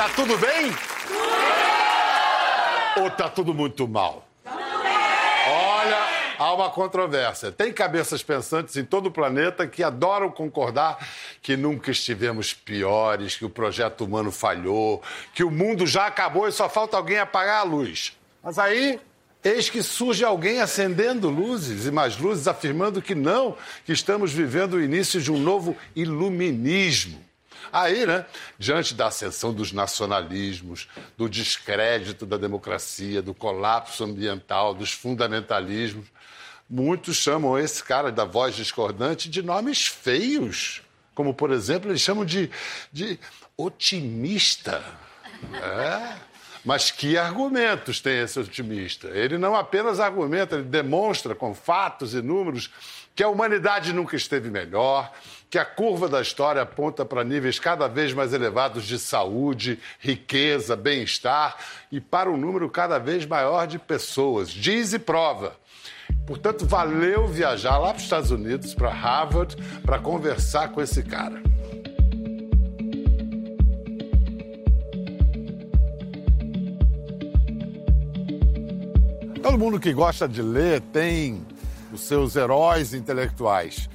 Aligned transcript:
Tá 0.00 0.08
tudo 0.08 0.38
bem? 0.38 0.72
Ou 3.02 3.10
tá 3.10 3.28
tudo 3.28 3.52
muito 3.52 3.86
mal? 3.86 4.26
Olha, 4.46 5.98
há 6.38 6.54
uma 6.54 6.70
controvérsia. 6.70 7.52
Tem 7.52 7.70
cabeças 7.70 8.22
pensantes 8.22 8.78
em 8.78 8.84
todo 8.86 9.08
o 9.08 9.10
planeta 9.10 9.66
que 9.66 9.82
adoram 9.82 10.30
concordar 10.30 11.06
que 11.42 11.54
nunca 11.54 11.90
estivemos 11.90 12.54
piores, 12.54 13.36
que 13.36 13.44
o 13.44 13.50
projeto 13.50 14.06
humano 14.06 14.32
falhou, 14.32 15.02
que 15.34 15.44
o 15.44 15.50
mundo 15.50 15.86
já 15.86 16.06
acabou 16.06 16.48
e 16.48 16.52
só 16.52 16.66
falta 16.66 16.96
alguém 16.96 17.18
apagar 17.18 17.60
a 17.60 17.64
luz. 17.64 18.16
Mas 18.42 18.58
aí 18.58 18.98
Eis 19.44 19.68
que 19.68 19.82
surge 19.82 20.24
alguém 20.24 20.62
acendendo 20.62 21.28
luzes 21.28 21.84
e 21.84 21.90
mais 21.90 22.16
luzes, 22.16 22.48
afirmando 22.48 23.02
que 23.02 23.14
não, 23.14 23.54
que 23.84 23.92
estamos 23.92 24.32
vivendo 24.32 24.74
o 24.74 24.82
início 24.82 25.20
de 25.20 25.30
um 25.30 25.38
novo 25.38 25.76
iluminismo. 25.94 27.29
Aí, 27.72 28.06
né, 28.06 28.26
diante 28.58 28.94
da 28.94 29.06
ascensão 29.06 29.52
dos 29.52 29.72
nacionalismos, 29.72 30.88
do 31.16 31.28
descrédito 31.28 32.26
da 32.26 32.36
democracia, 32.36 33.22
do 33.22 33.32
colapso 33.32 34.04
ambiental, 34.04 34.74
dos 34.74 34.92
fundamentalismos, 34.92 36.06
muitos 36.68 37.16
chamam 37.16 37.58
esse 37.58 37.82
cara 37.82 38.10
da 38.10 38.24
voz 38.24 38.54
discordante 38.54 39.28
de 39.28 39.42
nomes 39.42 39.86
feios. 39.86 40.82
Como, 41.14 41.34
por 41.34 41.50
exemplo, 41.50 41.90
eles 41.90 42.00
chamam 42.00 42.24
de, 42.24 42.50
de 42.92 43.18
otimista. 43.56 44.82
É. 45.54 46.30
Mas 46.64 46.90
que 46.90 47.16
argumentos 47.16 48.00
tem 48.00 48.20
esse 48.20 48.38
otimista? 48.38 49.08
Ele 49.08 49.38
não 49.38 49.56
apenas 49.56 49.98
argumenta, 49.98 50.56
ele 50.56 50.64
demonstra 50.64 51.34
com 51.34 51.54
fatos 51.54 52.14
e 52.14 52.20
números 52.20 52.70
que 53.14 53.22
a 53.22 53.28
humanidade 53.28 53.92
nunca 53.92 54.14
esteve 54.14 54.50
melhor, 54.50 55.12
que 55.50 55.58
a 55.58 55.64
curva 55.64 56.08
da 56.08 56.22
história 56.22 56.62
aponta 56.62 57.04
para 57.04 57.24
níveis 57.24 57.58
cada 57.58 57.88
vez 57.88 58.12
mais 58.12 58.32
elevados 58.32 58.84
de 58.84 59.00
saúde, 59.00 59.80
riqueza, 59.98 60.76
bem-estar 60.76 61.56
e 61.90 62.00
para 62.00 62.30
um 62.30 62.36
número 62.36 62.70
cada 62.70 62.98
vez 62.98 63.26
maior 63.26 63.66
de 63.66 63.76
pessoas. 63.76 64.48
Diz 64.48 64.92
e 64.92 64.98
prova. 64.98 65.56
Portanto, 66.24 66.64
valeu 66.64 67.26
viajar 67.26 67.78
lá 67.78 67.88
para 67.88 67.96
os 67.96 68.04
Estados 68.04 68.30
Unidos, 68.30 68.74
para 68.74 68.90
Harvard, 68.90 69.56
para 69.82 69.98
conversar 69.98 70.68
com 70.68 70.80
esse 70.80 71.02
cara. 71.02 71.42
Todo 79.42 79.58
mundo 79.58 79.80
que 79.80 79.92
gosta 79.92 80.28
de 80.28 80.42
ler 80.42 80.80
tem 80.92 81.44
os 81.92 82.02
seus 82.02 82.36
heróis 82.36 82.94
intelectuais. 82.94 83.88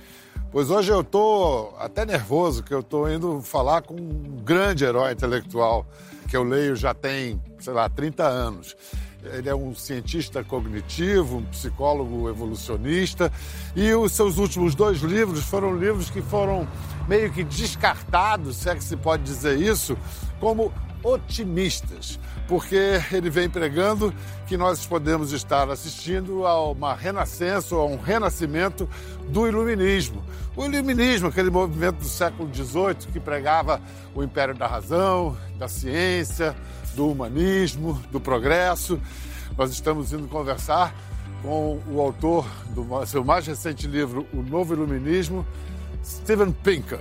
Pois 0.56 0.70
hoje 0.72 0.90
eu 0.90 1.02
estou 1.02 1.76
até 1.78 2.06
nervoso, 2.06 2.64
que 2.64 2.74
eu 2.74 2.80
estou 2.80 3.12
indo 3.12 3.42
falar 3.42 3.82
com 3.82 3.94
um 3.94 4.42
grande 4.42 4.86
herói 4.86 5.12
intelectual 5.12 5.86
que 6.30 6.38
eu 6.38 6.44
leio 6.44 6.78
já 6.78 6.94
tem, 6.94 7.44
sei 7.60 7.74
lá, 7.74 7.90
30 7.90 8.24
anos. 8.24 8.74
Ele 9.22 9.50
é 9.50 9.54
um 9.54 9.76
cientista 9.76 10.46
cognitivo, 10.46 11.40
um 11.40 11.46
psicólogo 11.48 12.30
evolucionista, 12.30 13.30
e 13.76 13.94
os 13.94 14.14
seus 14.14 14.38
últimos 14.38 14.76
dois 14.76 15.00
livros 15.00 15.44
foram 15.44 15.76
livros 15.78 16.10
que 16.10 16.22
foram 16.22 16.66
meio 17.06 17.30
que 17.34 17.44
descartados, 17.44 18.56
se 18.56 18.70
é 18.70 18.76
que 18.76 18.84
se 18.86 18.96
pode 18.96 19.24
dizer 19.24 19.60
isso, 19.60 19.98
como 20.40 20.72
otimistas 21.04 22.18
porque 22.48 23.02
ele 23.12 23.30
vem 23.30 23.50
pregando 23.50 24.14
que 24.48 24.58
nós 24.58 24.86
podemos 24.86 25.32
estar 25.32 25.70
assistindo 25.70 26.46
a 26.46 26.70
uma 26.70 26.94
renascença, 26.94 27.76
a 27.76 27.86
um 27.86 27.98
renascimento 27.98 28.88
do 29.30 29.48
iluminismo. 29.48 30.24
O 30.56 30.64
iluminismo, 30.64 31.28
aquele 31.28 31.50
movimento 31.50 31.98
do 31.98 32.08
século 32.08 32.50
XVIII 32.54 33.12
que 33.12 33.20
pregava 33.20 33.82
o 34.16 34.24
império 34.24 34.56
da 34.56 34.66
razão, 34.66 35.36
da 35.58 35.68
ciência, 35.68 36.56
do 36.96 37.10
humanismo, 37.10 38.02
do 38.10 38.22
progresso. 38.22 39.00
Nós 39.58 39.72
estamos 39.72 40.14
indo 40.14 40.28
conversar 40.30 40.96
com 41.42 41.80
o 41.88 42.00
autor 42.00 42.48
do 42.70 43.06
seu 43.06 43.24
mais 43.24 43.46
recente 43.46 43.86
livro, 43.86 44.26
O 44.34 44.42
Novo 44.42 44.74
Iluminismo, 44.74 45.46
Steven 46.04 46.52
Pinker. 46.52 47.00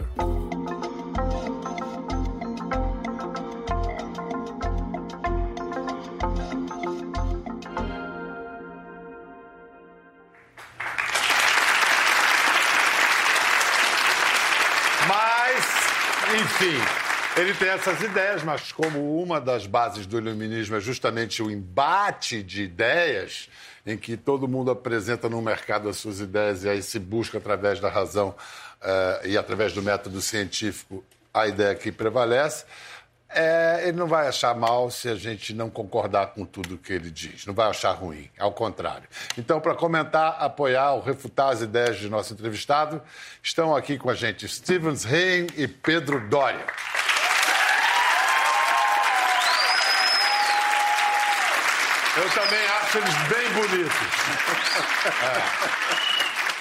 Enfim, 16.55 16.79
ele 17.37 17.53
tem 17.53 17.69
essas 17.69 18.01
ideias, 18.01 18.45
mas 18.45 18.71
como 18.71 19.21
uma 19.21 19.41
das 19.41 19.67
bases 19.67 20.07
do 20.07 20.19
iluminismo 20.19 20.77
é 20.77 20.81
justamente 20.81 21.43
o 21.43 21.51
embate 21.51 22.45
de 22.45 22.63
ideias, 22.63 23.49
em 23.85 23.99
que 23.99 24.17
todo 24.17 24.47
mundo 24.47 24.71
apresenta 24.71 25.29
no 25.29 25.43
mercado 25.43 25.89
as 25.89 25.97
suas 25.97 26.21
ideias 26.21 26.63
e 26.63 26.69
aí 26.69 26.81
se 26.81 27.01
busca 27.01 27.39
através 27.39 27.81
da 27.81 27.89
razão 27.89 28.29
uh, 28.29 29.27
e 29.27 29.37
através 29.37 29.73
do 29.73 29.83
método 29.83 30.21
científico 30.21 31.05
a 31.33 31.49
ideia 31.49 31.75
que 31.75 31.91
prevalece. 31.91 32.65
É, 33.37 33.89
ele 33.89 33.99
não 33.99 34.07
vai 34.07 34.29
achar 34.29 34.55
mal 34.55 34.89
se 34.91 35.09
a 35.09 35.17
gente 35.17 35.53
não 35.53 35.69
concordar 35.69 36.29
com 36.29 36.47
tudo 36.47 36.79
que 36.79 36.93
ele 36.93 37.11
diz. 37.11 37.45
Não 37.47 37.53
vai 37.53 37.69
achar 37.69 37.91
ruim, 37.91 38.31
ao 38.39 38.53
contrário. 38.53 39.09
Então, 39.37 39.61
para 39.61 39.75
comentar, 39.75 40.37
apoiar 40.39 40.93
ou 40.93 41.03
refutar 41.03 41.49
as 41.49 41.61
ideias 41.61 41.99
de 41.99 42.09
nosso 42.09 42.33
entrevistado, 42.33 43.03
estão 43.43 43.75
aqui 43.75 43.99
com 43.99 44.09
a 44.09 44.15
gente 44.15 44.47
Stevens 44.47 45.03
Rein 45.03 45.49
e 45.57 45.67
Pedro 45.67 46.29
Doria. 46.29 46.65
Eu 52.17 52.31
também 52.31 52.65
acho 52.67 52.99
eles 52.99 53.15
bem 53.29 53.53
bonitos. 53.53 53.95
É. 56.11 56.14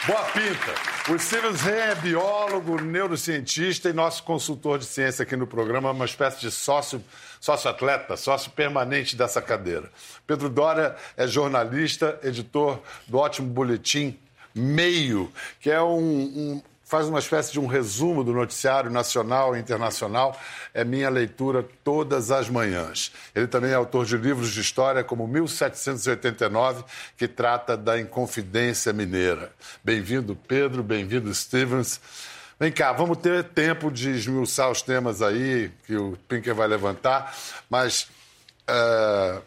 Boa 0.05 0.21
pinta. 0.25 1.13
O 1.13 1.17
Stevens 1.17 1.61
Ren 1.61 1.91
é 1.91 1.95
biólogo, 1.95 2.81
neurocientista 2.81 3.87
e 3.87 3.93
nosso 3.93 4.21
consultor 4.23 4.77
de 4.77 4.85
ciência 4.85 5.23
aqui 5.23 5.37
no 5.37 5.47
programa, 5.47 5.91
uma 5.91 6.03
espécie 6.03 6.41
de 6.41 6.51
sócio, 6.51 7.01
sócio 7.39 7.69
atleta, 7.69 8.17
sócio 8.17 8.51
permanente 8.51 9.15
dessa 9.15 9.41
cadeira. 9.41 9.89
Pedro 10.27 10.49
Dória 10.49 10.93
é 11.15 11.25
jornalista, 11.25 12.19
editor 12.21 12.81
do 13.07 13.17
ótimo 13.17 13.47
boletim 13.47 14.19
Meio, 14.53 15.31
que 15.61 15.71
é 15.71 15.81
um, 15.81 15.97
um 15.97 16.61
faz 16.93 17.07
uma 17.07 17.17
espécie 17.17 17.51
de 17.51 17.59
um 17.59 17.65
resumo 17.65 18.23
do 18.23 18.31
noticiário 18.31 18.91
nacional 18.91 19.57
e 19.57 19.59
internacional. 19.59 20.39
É 20.75 20.85
minha 20.85 21.09
leitura 21.09 21.65
todas 21.83 22.29
as 22.29 22.47
manhãs. 22.49 23.11
Ele 23.33 23.47
também 23.47 23.71
é 23.71 23.73
autor 23.73 24.05
de 24.05 24.15
livros 24.15 24.51
de 24.51 24.61
história 24.61 25.03
como 25.03 25.27
1789, 25.27 26.83
que 27.17 27.27
trata 27.27 27.75
da 27.75 27.99
Inconfidência 27.99 28.93
Mineira. 28.93 29.51
Bem-vindo, 29.83 30.37
Pedro, 30.47 30.83
bem-vindo, 30.83 31.33
Stevens. 31.33 31.99
Vem 32.59 32.71
cá, 32.71 32.93
vamos 32.93 33.17
ter 33.17 33.43
tempo 33.43 33.89
de 33.89 34.11
esmiuçar 34.11 34.69
os 34.69 34.83
temas 34.83 35.23
aí 35.23 35.71
que 35.87 35.95
o 35.95 36.15
Pinker 36.27 36.53
vai 36.53 36.67
levantar, 36.67 37.35
mas 37.67 38.07
uh, 38.69 39.41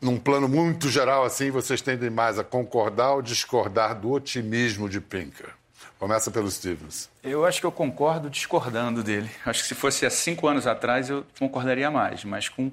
num 0.00 0.18
plano 0.18 0.48
muito 0.48 0.88
geral 0.88 1.22
assim, 1.22 1.50
vocês 1.50 1.82
tendem 1.82 2.08
mais 2.08 2.38
a 2.38 2.44
concordar 2.44 3.12
ou 3.12 3.20
discordar 3.20 4.00
do 4.00 4.10
otimismo 4.10 4.88
de 4.88 5.02
Pinker? 5.02 5.52
Começa 6.02 6.32
pelo 6.32 6.50
Stevens. 6.50 7.08
Eu 7.22 7.46
acho 7.46 7.60
que 7.60 7.64
eu 7.64 7.70
concordo 7.70 8.28
discordando 8.28 9.04
dele. 9.04 9.30
Acho 9.46 9.62
que 9.62 9.68
se 9.68 9.74
fosse 9.76 10.04
há 10.04 10.10
cinco 10.10 10.48
anos 10.48 10.66
atrás 10.66 11.08
eu 11.08 11.24
concordaria 11.38 11.92
mais, 11.92 12.24
mas 12.24 12.48
com 12.48 12.72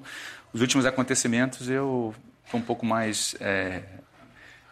os 0.52 0.60
últimos 0.60 0.84
acontecimentos 0.84 1.70
eu 1.70 2.12
estou 2.44 2.58
um 2.58 2.62
pouco 2.64 2.84
mais 2.84 3.36
é, 3.38 3.82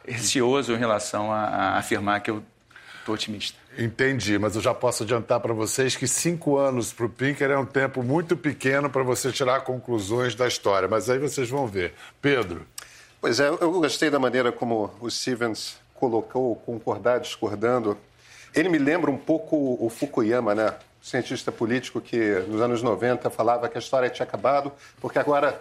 receoso 0.05 0.73
em 0.73 0.77
relação 0.77 1.31
a, 1.31 1.45
a 1.45 1.79
afirmar 1.79 2.21
que 2.21 2.33
eu 2.33 2.43
estou 2.99 3.15
otimista. 3.15 3.57
Entendi, 3.79 4.37
mas 4.41 4.57
eu 4.57 4.61
já 4.61 4.75
posso 4.75 5.05
adiantar 5.05 5.39
para 5.39 5.55
vocês 5.55 5.95
que 5.95 6.09
cinco 6.09 6.59
anos 6.59 6.93
para 6.93 7.07
o 7.07 7.09
Pinker 7.09 7.53
é 7.53 7.57
um 7.57 7.65
tempo 7.65 8.03
muito 8.03 8.37
pequeno 8.37 8.91
para 8.91 9.05
você 9.05 9.31
tirar 9.31 9.61
conclusões 9.61 10.35
da 10.35 10.49
história, 10.49 10.89
mas 10.89 11.09
aí 11.09 11.21
vocês 11.21 11.49
vão 11.49 11.65
ver. 11.69 11.95
Pedro. 12.21 12.67
Pois 13.21 13.39
é, 13.39 13.47
eu 13.47 13.71
gostei 13.71 14.11
da 14.11 14.19
maneira 14.19 14.51
como 14.51 14.91
o 15.01 15.09
Stevens 15.09 15.77
colocou, 15.95 16.57
concordar, 16.57 17.21
discordando. 17.21 17.97
Ele 18.59 18.69
me 18.69 18.79
lembra 18.79 19.09
um 19.09 19.17
pouco 19.17 19.79
o 19.79 19.89
Fukuyama, 19.89 20.53
né? 20.53 20.75
cientista 21.01 21.53
político 21.53 22.01
que 22.01 22.41
nos 22.49 22.61
anos 22.61 22.83
90 22.83 23.31
falava 23.31 23.69
que 23.69 23.79
a 23.79 23.81
história 23.81 24.11
tinha 24.11 24.27
acabado, 24.27 24.73
porque 25.01 25.17
agora, 25.17 25.61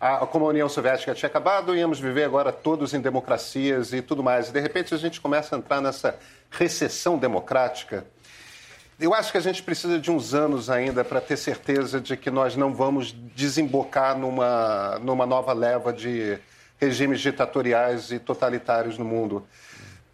a, 0.00 0.18
como 0.18 0.44
a 0.44 0.50
União 0.50 0.68
Soviética 0.68 1.12
tinha 1.16 1.28
acabado, 1.28 1.74
íamos 1.74 1.98
viver 1.98 2.22
agora 2.22 2.52
todos 2.52 2.94
em 2.94 3.00
democracias 3.00 3.92
e 3.92 4.00
tudo 4.00 4.22
mais. 4.22 4.50
E 4.50 4.52
de 4.52 4.60
repente 4.60 4.94
a 4.94 4.96
gente 4.96 5.20
começa 5.20 5.56
a 5.56 5.58
entrar 5.58 5.80
nessa 5.80 6.16
recessão 6.48 7.18
democrática. 7.18 8.06
Eu 9.00 9.12
acho 9.12 9.32
que 9.32 9.38
a 9.38 9.40
gente 9.42 9.60
precisa 9.60 9.98
de 9.98 10.08
uns 10.08 10.32
anos 10.32 10.70
ainda 10.70 11.02
para 11.02 11.20
ter 11.20 11.36
certeza 11.36 12.00
de 12.00 12.16
que 12.16 12.30
nós 12.30 12.54
não 12.54 12.72
vamos 12.72 13.12
desembocar 13.34 14.16
numa, 14.16 14.96
numa 15.00 15.26
nova 15.26 15.52
leva 15.52 15.92
de 15.92 16.38
regimes 16.80 17.20
ditatoriais 17.20 18.12
e 18.12 18.20
totalitários 18.20 18.96
no 18.96 19.04
mundo. 19.04 19.44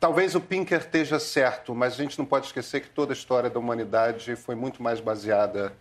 Talvez 0.05 0.35
o 0.35 0.41
Pinker 0.41 0.81
esteja 0.81 1.19
certo, 1.19 1.75
mas 1.75 1.95
a 1.95 1.97
gente 1.97 2.19
não 2.19 2.27
pode 2.27 2.45
esquecer 2.45 2.83
que 2.83 2.91
toda 2.91 3.15
a 3.15 3.17
história 3.17 3.49
da 3.49 3.59
humanidade 3.59 4.37
foi 4.37 4.55
muito 4.55 4.83
mais 4.83 5.01
baseada 5.01 5.73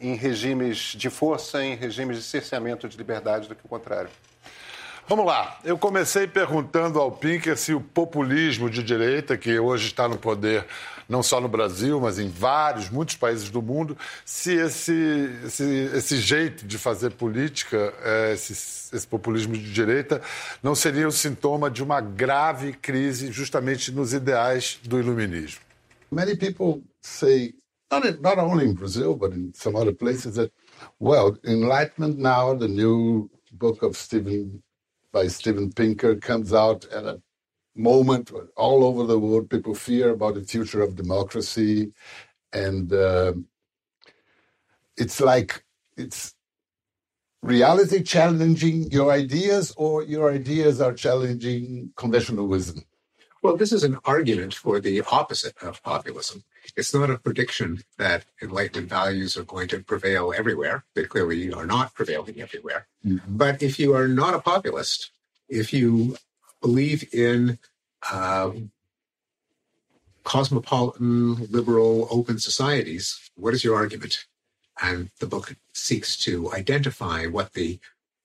em 0.00 0.16
regimes 0.16 0.76
de 0.96 1.08
força, 1.08 1.62
em 1.62 1.76
regimes 1.76 2.16
de 2.16 2.24
cerceamento 2.24 2.88
de 2.88 2.96
liberdade, 2.96 3.46
do 3.46 3.54
que 3.54 3.64
o 3.64 3.68
contrário. 3.68 4.10
Vamos 5.06 5.24
lá. 5.24 5.60
Eu 5.62 5.78
comecei 5.78 6.26
perguntando 6.26 6.98
ao 6.98 7.12
Pinker 7.12 7.56
se 7.56 7.72
o 7.72 7.80
populismo 7.80 8.68
de 8.68 8.82
direita, 8.82 9.38
que 9.38 9.56
hoje 9.56 9.86
está 9.86 10.08
no 10.08 10.18
poder 10.18 10.66
não 11.10 11.24
só 11.24 11.40
no 11.40 11.48
Brasil, 11.48 12.00
mas 12.00 12.20
em 12.20 12.28
vários, 12.28 12.88
muitos 12.88 13.16
países 13.16 13.50
do 13.50 13.60
mundo, 13.60 13.98
se 14.24 14.54
esse, 14.54 15.28
esse, 15.44 15.64
esse 15.92 16.16
jeito 16.18 16.64
de 16.64 16.78
fazer 16.78 17.10
política, 17.10 17.92
é, 18.00 18.32
esse, 18.32 18.52
esse 18.52 19.06
populismo 19.08 19.54
de 19.54 19.72
direita, 19.72 20.22
não 20.62 20.72
seria 20.72 21.08
o 21.08 21.12
sintoma 21.12 21.68
de 21.68 21.82
uma 21.82 22.00
grave 22.00 22.72
crise 22.72 23.32
justamente 23.32 23.90
nos 23.90 24.14
ideais 24.14 24.78
do 24.84 25.00
iluminismo. 25.00 25.60
Many 26.12 26.36
people 26.36 26.84
say, 27.02 27.54
not, 27.90 28.06
in, 28.06 28.20
not 28.20 28.38
only 28.38 28.66
in 28.66 28.74
Brazil, 28.74 29.16
but 29.16 29.32
in 29.32 29.52
some 29.52 29.76
other 29.76 29.92
places, 29.92 30.36
that, 30.36 30.52
well, 31.00 31.36
Enlightenment 31.44 32.18
now, 32.18 32.54
the 32.54 32.68
new 32.68 33.28
book 33.52 33.82
of 33.82 33.96
Stephen 33.96 34.62
by 35.12 35.28
Steven 35.28 35.72
Pinker 35.72 36.14
comes 36.14 36.52
out 36.52 36.86
at 36.92 37.04
a 37.04 37.20
moment 37.80 38.30
all 38.56 38.84
over 38.84 39.04
the 39.04 39.18
world 39.18 39.48
people 39.48 39.74
fear 39.74 40.10
about 40.10 40.34
the 40.34 40.44
future 40.44 40.82
of 40.82 40.96
democracy 40.96 41.92
and 42.52 42.92
uh, 42.92 43.32
it's 44.96 45.20
like 45.20 45.64
it's 45.96 46.34
reality 47.42 48.02
challenging 48.02 48.90
your 48.90 49.10
ideas 49.10 49.72
or 49.76 50.02
your 50.02 50.30
ideas 50.30 50.80
are 50.80 50.92
challenging 50.92 51.90
conventional 51.96 52.46
wisdom 52.46 52.84
well 53.42 53.56
this 53.56 53.72
is 53.72 53.82
an 53.84 53.96
argument 54.04 54.52
for 54.52 54.80
the 54.80 55.00
opposite 55.10 55.56
of 55.62 55.82
populism 55.82 56.44
it's 56.76 56.94
not 56.94 57.10
a 57.10 57.18
prediction 57.18 57.82
that 57.98 58.24
enlightenment 58.42 58.88
values 58.88 59.36
are 59.36 59.44
going 59.44 59.68
to 59.68 59.80
prevail 59.80 60.32
everywhere. 60.36 60.84
They 60.94 61.04
clearly 61.04 61.52
are 61.52 61.66
not 61.66 61.94
prevailing 61.94 62.40
everywhere. 62.40 62.86
Mm-hmm. 63.04 63.36
But 63.36 63.62
if 63.62 63.78
you 63.78 63.94
are 63.94 64.08
not 64.08 64.34
a 64.34 64.40
populist, 64.40 65.10
if 65.48 65.72
you 65.72 66.16
believe 66.60 67.12
in 67.12 67.58
um, 68.12 68.70
cosmopolitan, 70.24 71.46
liberal, 71.50 72.08
open 72.10 72.38
societies, 72.38 73.30
what 73.36 73.54
is 73.54 73.64
your 73.64 73.76
argument? 73.76 74.26
And 74.82 75.10
the 75.18 75.26
book 75.26 75.56
seeks 75.74 76.16
to 76.18 76.52
identify 76.52 77.26
what 77.26 77.52
the 77.52 77.78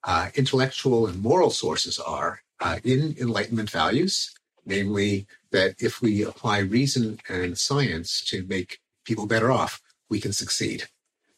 uh, 0.03 0.29
intellectual 0.35 1.07
and 1.07 1.21
moral 1.21 1.49
sources 1.49 1.99
are 1.99 2.41
uh, 2.59 2.79
in 2.83 3.15
Enlightenment 3.19 3.69
values, 3.69 4.33
namely 4.65 5.27
that 5.51 5.75
if 5.79 6.01
we 6.01 6.23
apply 6.23 6.59
reason 6.59 7.19
and 7.27 7.57
science 7.57 8.23
to 8.25 8.45
make 8.47 8.79
people 9.03 9.25
better 9.25 9.51
off, 9.51 9.81
we 10.09 10.19
can 10.19 10.33
succeed. 10.33 10.87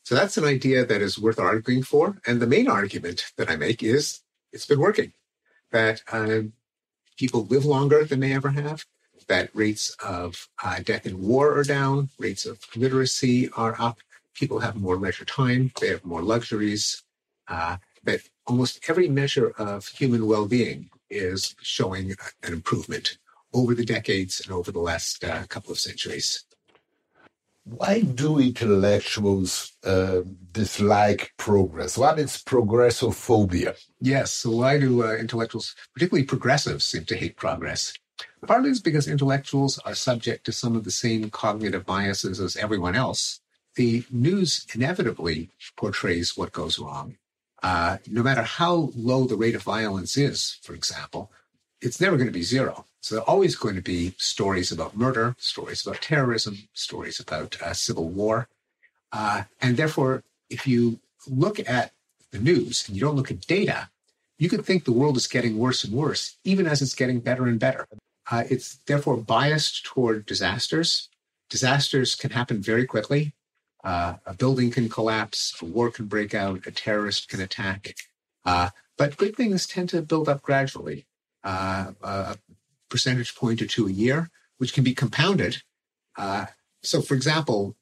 So 0.04 0.16
that's 0.16 0.38
an 0.38 0.46
idea 0.46 0.86
that 0.86 1.02
is 1.02 1.20
worth 1.20 1.40
arguing 1.40 1.84
for. 1.84 2.18
And 2.26 2.40
the 2.40 2.48
main 2.48 2.68
argument 2.68 3.32
that 3.38 3.50
I 3.50 3.56
make 3.56 3.84
is 3.84 4.22
it's 4.54 4.66
been 4.66 4.80
working, 4.80 5.14
that 5.72 6.02
uh, 6.12 6.42
people 7.18 7.46
live 7.46 7.66
longer 7.66 8.06
than 8.06 8.20
they 8.20 8.34
ever 8.34 8.50
have, 8.50 8.86
that 9.28 9.50
rates 9.54 9.96
of 10.04 10.48
uh, 10.64 10.80
death 10.84 11.06
in 11.06 11.22
war 11.22 11.58
are 11.58 11.64
down, 11.64 12.10
rates 12.18 12.46
of 12.46 12.60
literacy 12.76 13.50
are 13.58 13.76
up, 13.80 13.98
people 14.34 14.60
have 14.60 14.76
more 14.76 14.96
leisure 14.96 15.26
time, 15.26 15.72
they 15.82 15.88
have 15.90 16.06
more 16.06 16.22
luxuries, 16.22 17.04
uh, 17.48 17.78
that 18.04 18.22
almost 18.46 18.80
every 18.88 19.10
measure 19.10 19.50
of 19.58 19.88
human 19.88 20.28
well 20.28 20.48
being 20.48 20.90
is 21.10 21.56
showing 21.62 22.16
an 22.44 22.54
improvement 22.54 23.18
over 23.54 23.74
the 23.74 23.86
decades 23.86 24.42
and 24.42 24.54
over 24.54 24.72
the 24.72 24.80
last 24.80 25.24
uh, 25.24 25.44
couple 25.48 25.72
of 25.72 25.80
centuries. 25.80 26.44
Why 27.70 28.00
do 28.02 28.40
intellectuals 28.40 29.74
uh, 29.84 30.22
dislike 30.54 31.34
progress? 31.36 31.98
What 31.98 32.18
is 32.18 32.38
progressophobia? 32.38 33.78
Yes, 34.00 34.32
so 34.32 34.52
why 34.52 34.80
do 34.80 35.04
uh, 35.04 35.16
intellectuals, 35.16 35.76
particularly 35.94 36.26
progressives, 36.26 36.86
seem 36.86 37.04
to 37.06 37.18
hate 37.18 37.36
progress? 37.36 37.94
Partly 38.46 38.70
it's 38.70 38.80
because 38.80 39.08
intellectuals 39.08 39.80
are 39.80 39.96
subject 39.96 40.46
to 40.46 40.54
some 40.54 40.78
of 40.78 40.86
the 40.86 40.92
same 40.92 41.30
cognitive 41.30 41.86
biases 41.86 42.40
as 42.40 42.56
everyone 42.56 42.96
else. 42.96 43.42
The 43.76 44.06
news 44.10 44.66
inevitably 44.74 45.50
portrays 45.76 46.38
what 46.38 46.54
goes 46.54 46.80
wrong. 46.80 47.18
Uh, 47.62 47.98
no 48.08 48.24
matter 48.24 48.44
how 48.44 48.92
low 48.96 49.26
the 49.26 49.36
rate 49.36 49.56
of 49.56 49.64
violence 49.64 50.16
is, 50.16 50.58
for 50.64 50.74
example, 50.74 51.32
it's 51.82 52.00
never 52.00 52.16
going 52.16 52.28
to 52.28 52.34
be 52.34 52.44
zero. 52.44 52.86
So 53.08 53.16
there 53.16 53.24
are 53.24 53.30
always 53.30 53.56
going 53.56 53.76
to 53.76 53.82
be 53.82 54.14
stories 54.18 54.70
about 54.70 54.98
murder, 54.98 55.34
stories 55.40 55.88
about 55.88 56.02
terrorism, 56.02 56.68
stories 56.74 57.22
about 57.22 57.56
uh, 57.62 57.72
civil 57.72 58.10
war. 58.10 58.50
Uh, 59.14 59.44
and 59.62 59.78
therefore, 59.78 60.26
if 60.50 60.68
you 60.68 61.00
look 61.26 61.58
at 61.58 61.94
the 62.32 62.40
news 62.40 62.86
and 62.86 62.98
you 62.98 63.02
don't 63.02 63.16
look 63.16 63.32
at 63.32 63.48
data, 63.48 63.90
you 64.38 64.50
could 64.50 64.66
think 64.66 64.84
the 64.84 64.92
world 64.92 65.16
is 65.16 65.26
getting 65.26 65.58
worse 65.58 65.86
and 65.86 65.94
worse, 65.94 66.36
even 66.44 66.68
as 66.68 66.82
it's 66.82 66.96
getting 66.96 67.22
better 67.22 67.46
and 67.46 67.62
better. 67.62 67.88
Uh, 68.30 68.44
it's 68.50 68.80
therefore 68.88 69.16
biased 69.16 69.86
toward 69.86 70.26
disasters. 70.26 71.08
Disasters 71.50 72.14
can 72.14 72.32
happen 72.32 72.62
very 72.62 72.86
quickly. 72.86 73.34
Uh, 73.86 74.16
a 74.26 74.34
building 74.34 74.70
can 74.70 74.90
collapse, 74.90 75.56
a 75.62 75.66
war 75.66 75.90
can 75.92 76.08
break 76.08 76.36
out, 76.36 76.68
a 76.68 76.72
terrorist 76.72 77.30
can 77.30 77.40
attack. 77.40 77.96
Uh, 78.44 78.72
but 78.98 79.16
good 79.16 79.38
things 79.38 79.66
tend 79.66 79.88
to 79.88 80.02
build 80.02 80.28
up 80.28 80.42
gradually. 80.42 81.06
Uh, 81.42 82.36
percentage 82.90 83.36
point 83.36 83.62
or 83.62 83.68
two 83.68 83.88
a 83.88 83.92
year, 83.92 84.30
which 84.58 84.74
can 84.74 84.84
be 84.84 84.94
compounded. 84.94 85.62
Uh, 86.18 86.46
so, 86.84 87.02
for 87.02 87.14
example, 87.14 87.76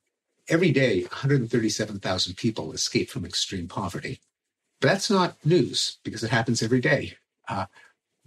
every 0.48 0.72
day, 0.72 1.02
137,000 1.04 2.36
people 2.36 2.74
escape 2.74 3.10
from 3.10 3.26
extreme 3.26 3.68
poverty. 3.68 4.20
But 4.82 4.90
that's 4.90 5.10
not 5.10 5.38
news 5.46 5.98
because 6.04 6.24
it 6.24 6.32
happens 6.32 6.62
every 6.62 6.82
day. 6.82 7.18
Uh, 7.48 7.66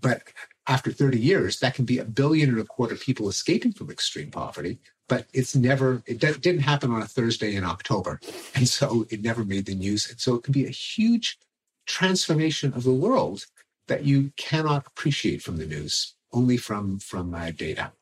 but 0.00 0.22
after 0.66 0.92
30 0.92 1.18
years, 1.18 1.60
that 1.60 1.74
can 1.74 1.84
be 1.84 1.98
a 1.98 2.04
billion 2.04 2.50
and 2.50 2.60
a 2.60 2.64
quarter 2.64 2.94
people 2.94 3.28
escaping 3.28 3.72
from 3.72 3.90
extreme 3.90 4.30
poverty. 4.30 4.78
But 5.08 5.26
it's 5.32 5.56
never, 5.56 6.02
it 6.06 6.20
didn't 6.20 6.60
happen 6.60 6.90
on 6.90 7.00
a 7.00 7.06
Thursday 7.06 7.54
in 7.54 7.64
October. 7.64 8.20
And 8.54 8.68
so 8.68 9.06
it 9.10 9.22
never 9.22 9.44
made 9.44 9.66
the 9.66 9.74
news. 9.74 10.10
And 10.10 10.20
so 10.20 10.34
it 10.34 10.42
can 10.42 10.52
be 10.52 10.66
a 10.66 10.70
huge 10.70 11.38
transformation 11.86 12.74
of 12.74 12.84
the 12.84 12.92
world 12.92 13.46
that 13.88 14.04
you 14.04 14.32
cannot 14.36 14.86
appreciate 14.86 15.42
from 15.42 15.56
the 15.56 15.66
news, 15.66 16.14
only 16.32 16.56
from, 16.56 16.98
from 16.98 17.34
uh, 17.34 17.50
data. 17.50 17.92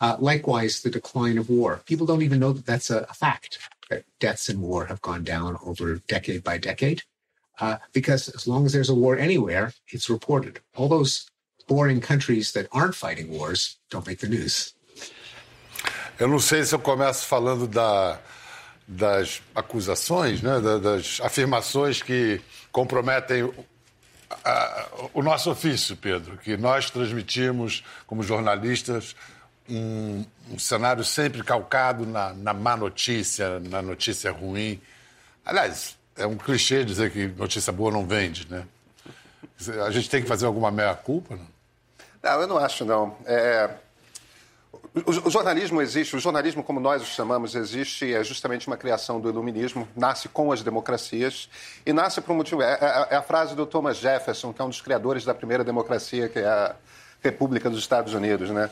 Uh, 0.00 0.16
likewise, 0.18 0.80
the 0.80 0.90
decline 0.90 1.36
of 1.36 1.50
war. 1.50 1.82
People 1.84 2.06
don't 2.06 2.22
even 2.22 2.40
know 2.40 2.52
that 2.52 2.64
that's 2.64 2.90
a, 2.90 3.06
a, 3.10 3.14
fact, 3.14 3.58
that 3.90 4.04
deaths 4.18 4.48
in 4.48 4.60
war 4.60 4.86
have 4.86 5.02
gone 5.02 5.22
down 5.22 5.58
over 5.64 5.96
decade 6.08 6.42
by 6.42 6.56
decade. 6.56 7.02
Uh, 7.60 7.76
because 7.92 8.30
as 8.30 8.46
long 8.46 8.64
as 8.64 8.72
there's 8.72 8.88
a 8.88 8.94
war 8.94 9.18
anywhere, 9.18 9.74
it's 9.88 10.08
reported. 10.08 10.60
All 10.74 10.88
those 10.88 11.30
boring 11.68 12.00
countries 12.00 12.52
that 12.52 12.66
aren't 12.72 12.94
fighting 12.94 13.30
wars 13.30 13.78
don't 13.90 14.06
make 14.06 14.20
the 14.20 14.28
news. 14.28 14.74
Eu 16.18 16.28
não 16.28 16.38
sei 16.38 16.64
se 16.64 16.74
eu 16.74 16.78
começo 16.78 17.26
falando 17.26 17.66
da, 17.66 18.20
das 18.86 19.40
acusações, 19.54 20.42
né, 20.42 20.60
das 20.60 21.20
afirmações 21.22 22.02
que 22.02 22.40
comprometem 22.70 23.50
o 25.12 25.22
nosso 25.22 25.50
ofício, 25.50 25.96
Pedro, 25.96 26.36
que 26.38 26.56
nós 26.56 26.90
transmitimos 26.90 27.84
como 28.06 28.22
jornalistas 28.22 29.16
um, 29.68 30.24
um 30.50 30.58
cenário 30.58 31.04
sempre 31.04 31.42
calcado 31.42 32.06
na, 32.06 32.32
na, 32.32 32.52
má 32.52 32.76
notícia, 32.76 33.60
na 33.60 33.82
notícia 33.82 34.30
ruim. 34.30 34.80
Aliás, 35.44 35.96
é 36.16 36.26
um 36.26 36.36
clichê 36.36 36.84
dizer 36.84 37.10
que 37.10 37.28
notícia 37.28 37.72
boa 37.72 37.90
não 37.90 38.06
vende, 38.06 38.46
né? 38.50 38.66
A 39.86 39.90
gente 39.90 40.08
tem 40.08 40.22
que 40.22 40.28
fazer 40.28 40.46
alguma 40.46 40.70
meia-culpa, 40.70 41.36
não? 41.36 41.46
Não, 42.22 42.40
eu 42.40 42.46
não 42.46 42.58
acho, 42.58 42.84
não. 42.84 43.16
É, 43.24 43.70
o, 44.92 45.30
jornalismo 45.30 45.80
existe, 45.80 46.16
o 46.16 46.18
jornalismo 46.18 46.64
como 46.64 46.80
nós 46.80 47.00
o 47.00 47.06
chamamos 47.06 47.54
existe, 47.54 48.12
é 48.12 48.24
justamente 48.24 48.66
uma 48.66 48.76
criação 48.76 49.20
do 49.20 49.28
iluminismo, 49.28 49.88
nasce 49.94 50.28
com 50.28 50.50
as 50.50 50.62
democracias 50.62 51.48
e 51.86 51.92
nasce 51.92 52.20
por 52.20 52.32
um 52.32 52.36
motivo. 52.36 52.60
É, 52.62 52.72
é, 52.72 53.14
é, 53.14 53.16
a 53.16 53.22
frase 53.22 53.54
do 53.54 53.64
Thomas 53.66 53.98
Jefferson, 53.98 54.52
que 54.52 54.60
é 54.60 54.64
um 54.64 54.68
dos 54.68 54.80
criadores 54.80 55.24
da 55.24 55.32
primeira 55.32 55.62
democracia, 55.62 56.28
que 56.28 56.40
é 56.40 56.46
a 56.46 56.74
República 57.22 57.70
dos 57.70 57.78
Estados 57.78 58.14
Unidos, 58.14 58.50
né? 58.50 58.68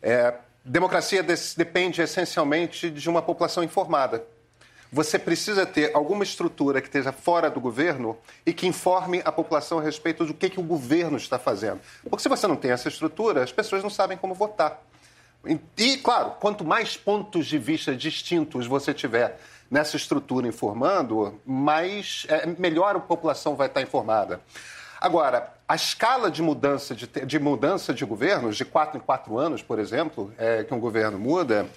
É, 0.00 0.34
democracia 0.64 1.24
depende 1.56 2.00
essencialmente 2.00 2.88
de 2.88 3.10
uma 3.10 3.20
população 3.20 3.64
informada. 3.64 4.24
Você 4.92 5.18
precisa 5.18 5.66
ter 5.66 5.90
alguma 5.94 6.22
estrutura 6.22 6.80
que 6.80 6.86
esteja 6.86 7.12
fora 7.12 7.50
do 7.50 7.60
governo 7.60 8.16
e 8.46 8.54
que 8.54 8.66
informe 8.66 9.20
a 9.24 9.32
população 9.32 9.80
a 9.80 9.82
respeito 9.82 10.24
do 10.24 10.32
que, 10.32 10.48
que 10.48 10.60
o 10.60 10.62
governo 10.62 11.16
está 11.16 11.38
fazendo. 11.38 11.80
Porque 12.08 12.22
se 12.22 12.28
você 12.28 12.46
não 12.46 12.56
tem 12.56 12.70
essa 12.70 12.88
estrutura, 12.88 13.42
as 13.42 13.52
pessoas 13.52 13.82
não 13.82 13.90
sabem 13.90 14.16
como 14.16 14.34
votar. 14.34 14.87
E, 15.76 15.96
claro, 15.98 16.32
quanto 16.38 16.64
mais 16.64 16.96
pontos 16.96 17.46
de 17.46 17.58
vista 17.58 17.96
distintos 17.96 18.66
você 18.66 18.92
tiver 18.92 19.40
nessa 19.70 19.96
estrutura 19.96 20.46
informando, 20.46 21.40
mais 21.44 22.26
é, 22.28 22.46
melhor 22.46 22.96
a 22.96 23.00
população 23.00 23.56
vai 23.56 23.66
estar 23.66 23.82
informada. 23.82 24.40
Agora, 25.00 25.54
a 25.68 25.76
escala 25.76 26.30
de 26.30 26.42
mudança 26.42 26.94
de, 26.94 27.06
de 27.06 27.38
mudança 27.38 27.94
de 27.94 28.04
governos, 28.04 28.56
de 28.56 28.64
quatro 28.64 28.96
em 28.98 29.00
quatro 29.00 29.38
anos, 29.38 29.62
por 29.62 29.78
exemplo, 29.78 30.32
é, 30.36 30.64
que 30.64 30.74
um 30.74 30.80
governo 30.80 31.18
muda, 31.18 31.68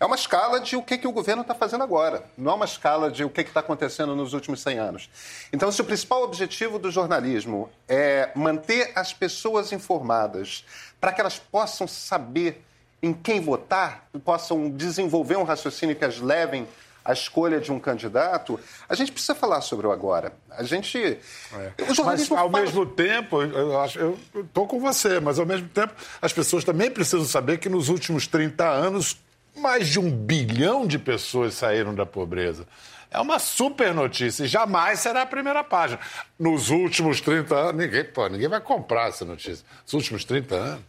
É 0.00 0.06
uma 0.06 0.16
escala 0.16 0.58
de 0.60 0.76
o 0.76 0.82
que, 0.82 0.96
que 0.96 1.06
o 1.06 1.12
governo 1.12 1.42
está 1.42 1.54
fazendo 1.54 1.84
agora, 1.84 2.24
não 2.34 2.52
é 2.52 2.54
uma 2.54 2.64
escala 2.64 3.10
de 3.10 3.22
o 3.22 3.28
que 3.28 3.42
está 3.42 3.60
acontecendo 3.60 4.16
nos 4.16 4.32
últimos 4.32 4.62
100 4.62 4.78
anos. 4.78 5.10
Então, 5.52 5.70
se 5.70 5.82
o 5.82 5.84
principal 5.84 6.22
objetivo 6.22 6.78
do 6.78 6.90
jornalismo 6.90 7.68
é 7.86 8.30
manter 8.34 8.92
as 8.96 9.12
pessoas 9.12 9.72
informadas 9.72 10.64
para 10.98 11.12
que 11.12 11.20
elas 11.20 11.38
possam 11.38 11.86
saber 11.86 12.64
em 13.02 13.12
quem 13.12 13.40
votar, 13.40 14.08
possam 14.24 14.70
desenvolver 14.70 15.36
um 15.36 15.42
raciocínio 15.42 15.96
que 15.96 16.04
as 16.04 16.20
levem 16.20 16.66
à 17.04 17.12
escolha 17.12 17.60
de 17.60 17.72
um 17.72 17.80
candidato, 17.80 18.60
a 18.88 18.94
gente 18.94 19.10
precisa 19.10 19.34
falar 19.34 19.60
sobre 19.62 19.86
o 19.86 19.92
agora. 19.92 20.32
A 20.50 20.62
gente. 20.62 20.98
É. 20.98 21.72
O 21.82 22.04
mas, 22.04 22.30
ao 22.30 22.36
fala... 22.36 22.60
mesmo 22.60 22.84
tempo, 22.86 23.42
eu 23.42 24.18
estou 24.40 24.66
com 24.66 24.78
você, 24.78 25.18
mas 25.18 25.38
ao 25.38 25.46
mesmo 25.46 25.68
tempo, 25.68 25.94
as 26.20 26.32
pessoas 26.32 26.62
também 26.62 26.90
precisam 26.90 27.24
saber 27.24 27.58
que 27.58 27.68
nos 27.68 27.88
últimos 27.88 28.26
30 28.26 28.64
anos 28.68 29.16
mais 29.56 29.88
de 29.88 29.98
um 29.98 30.10
bilhão 30.10 30.86
de 30.86 30.98
pessoas 30.98 31.54
saíram 31.54 31.94
da 31.94 32.06
pobreza. 32.06 32.66
É 33.10 33.18
uma 33.18 33.40
super 33.40 33.92
notícia 33.92 34.44
e 34.44 34.46
jamais 34.46 35.00
será 35.00 35.22
a 35.22 35.26
primeira 35.26 35.64
página. 35.64 35.98
Nos 36.38 36.70
últimos 36.70 37.20
30 37.20 37.54
anos, 37.56 37.74
ninguém, 37.74 38.04
pô, 38.04 38.28
ninguém 38.28 38.48
vai 38.48 38.60
comprar 38.60 39.08
essa 39.08 39.24
notícia. 39.24 39.64
Nos 39.84 39.94
últimos 39.94 40.24
30 40.24 40.54
anos. 40.54 40.84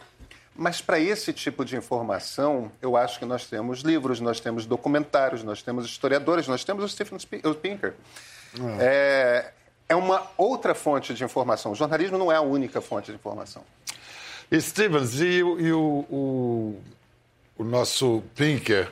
Mas 0.61 0.79
para 0.79 0.99
esse 0.99 1.33
tipo 1.33 1.65
de 1.65 1.75
informação, 1.75 2.71
eu 2.81 2.95
acho 2.95 3.17
que 3.17 3.25
nós 3.25 3.45
temos 3.47 3.81
livros, 3.81 4.19
nós 4.19 4.39
temos 4.39 4.65
documentários, 4.65 5.43
nós 5.43 5.63
temos 5.63 5.85
historiadores, 5.85 6.47
nós 6.47 6.63
temos 6.63 6.85
o 6.85 6.87
Stephen 6.87 7.17
Pinker. 7.61 7.95
É. 8.79 8.85
é, 8.85 9.53
é 9.89 9.95
uma 9.95 10.27
outra 10.37 10.75
fonte 10.75 11.13
de 11.13 11.23
informação. 11.23 11.71
O 11.71 11.75
jornalismo 11.75 12.17
não 12.17 12.31
é 12.31 12.35
a 12.35 12.41
única 12.41 12.79
fonte 12.79 13.11
de 13.11 13.17
informação. 13.17 13.63
Stevens, 14.53 15.19
e, 15.19 15.37
e 15.37 15.73
o, 15.73 16.05
o 16.09 16.81
o 17.61 17.63
nosso 17.63 18.23
Pinker, 18.35 18.91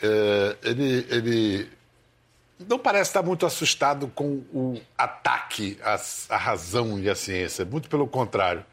é, 0.00 0.56
ele, 0.62 1.06
ele 1.08 1.70
não 2.68 2.78
parece 2.78 3.10
estar 3.10 3.22
muito 3.22 3.46
assustado 3.46 4.08
com 4.08 4.42
o 4.52 4.80
ataque 4.96 5.78
à, 5.82 6.00
à 6.28 6.36
razão 6.36 6.98
e 6.98 7.08
à 7.08 7.14
ciência. 7.14 7.64
Muito 7.64 7.88
pelo 7.88 8.06
contrário. 8.06 8.64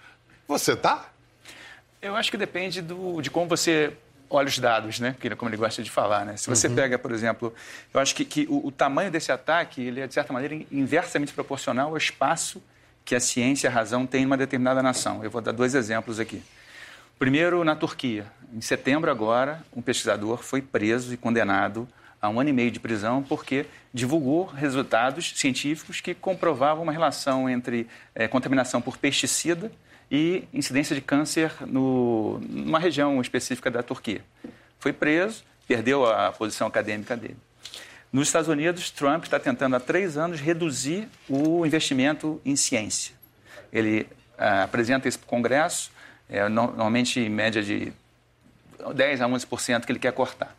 Você 0.48 0.76
tá? 0.76 1.10
Eu 2.02 2.16
acho 2.16 2.32
que 2.32 2.38
depende 2.38 2.82
do, 2.82 3.22
de 3.22 3.30
como 3.30 3.48
você 3.48 3.94
olha 4.30 4.48
os 4.48 4.58
dados, 4.58 5.00
né? 5.00 5.16
Como 5.38 5.50
ele 5.50 5.58
gosta 5.58 5.82
de 5.82 5.90
falar, 5.90 6.26
né? 6.26 6.38
Se 6.38 6.48
você 6.48 6.68
uhum. 6.68 6.76
pega, 6.76 7.00
por 7.00 7.12
exemplo, 7.12 7.54
eu 7.94 8.00
acho 8.00 8.16
que, 8.16 8.24
que 8.24 8.46
o, 8.50 8.68
o, 8.68 8.72
tamanho 8.72 9.12
desse 9.12 9.32
ataque, 9.32 9.82
ele 9.82 10.00
é, 10.00 10.08
de 10.08 10.14
certa 10.14 10.32
maneira, 10.32 10.56
inversamente 10.72 11.34
proporcional 11.34 11.90
ao 11.90 11.98
espaço 11.98 12.62
que 13.04 13.16
a 13.16 13.20
ciência 13.20 13.68
e 13.68 13.70
a 13.70 13.72
razão 13.72 14.06
têm 14.06 14.24
em 14.24 14.26
uma 14.26 14.38
determinada 14.38 14.84
nação. 14.84 15.24
Eu 15.24 15.32
vou 15.32 15.42
dar 15.42 15.52
dois 15.52 15.74
exemplos 15.74 16.20
aqui. 16.20 16.44
Primeiro, 17.18 17.64
na 17.64 17.76
Turquia. 17.76 18.26
Em 18.54 18.62
setembro 18.62 19.12
agora, 19.12 19.62
um 19.76 19.82
pesquisador 19.82 20.42
foi 20.42 20.62
preso 20.62 21.14
e 21.14 21.18
condenado 21.18 21.88
a 22.22 22.30
um 22.30 22.40
ano 22.40 22.50
e 22.50 22.54
meio 22.54 22.72
de 22.72 22.80
prisão 22.80 23.24
porque 23.24 23.66
divulgou 23.94 24.46
resultados 24.46 25.34
científicos 25.36 26.02
que 26.02 26.14
comprovavam 26.14 26.84
uma 26.84 26.92
relação 26.92 27.50
entre 27.50 27.88
é, 28.14 28.28
contaminação 28.28 28.82
por 28.82 28.98
pesticida 28.98 29.72
e 30.12 30.44
incidência 30.54 30.96
de 30.96 31.02
câncer 31.02 31.52
no, 31.66 32.40
numa 32.50 32.80
região 32.80 33.22
específica 33.22 33.70
da 33.70 33.84
Turquia. 33.84 34.24
Foi 34.80 34.92
preso, 34.92 35.44
perdeu 35.68 36.06
a 36.06 36.32
posição 36.32 36.68
acadêmica 36.68 37.16
dele. 37.16 37.38
Nos 38.12 38.28
Estados 38.28 38.48
Unidos, 38.48 38.90
Trump 38.90 39.26
está 39.26 39.40
tentando 39.40 39.76
há 39.76 39.80
três 39.80 40.18
anos 40.18 40.40
reduzir 40.40 41.08
o 41.28 41.64
investimento 41.64 42.42
em 42.44 42.56
ciência. 42.56 43.14
Ele 43.72 44.08
ah, 44.38 44.64
apresenta 44.64 45.08
isso 45.08 45.20
para 45.20 45.28
o 45.28 45.30
Congresso, 45.30 45.92
é, 46.28 46.48
normalmente 46.50 47.20
em 47.20 47.30
média 47.30 47.62
de 47.62 47.94
10 48.96 49.22
a 49.22 49.28
11% 49.28 49.86
que 49.86 49.92
ele 49.92 50.00
quer 50.00 50.14
cortar. 50.14 50.56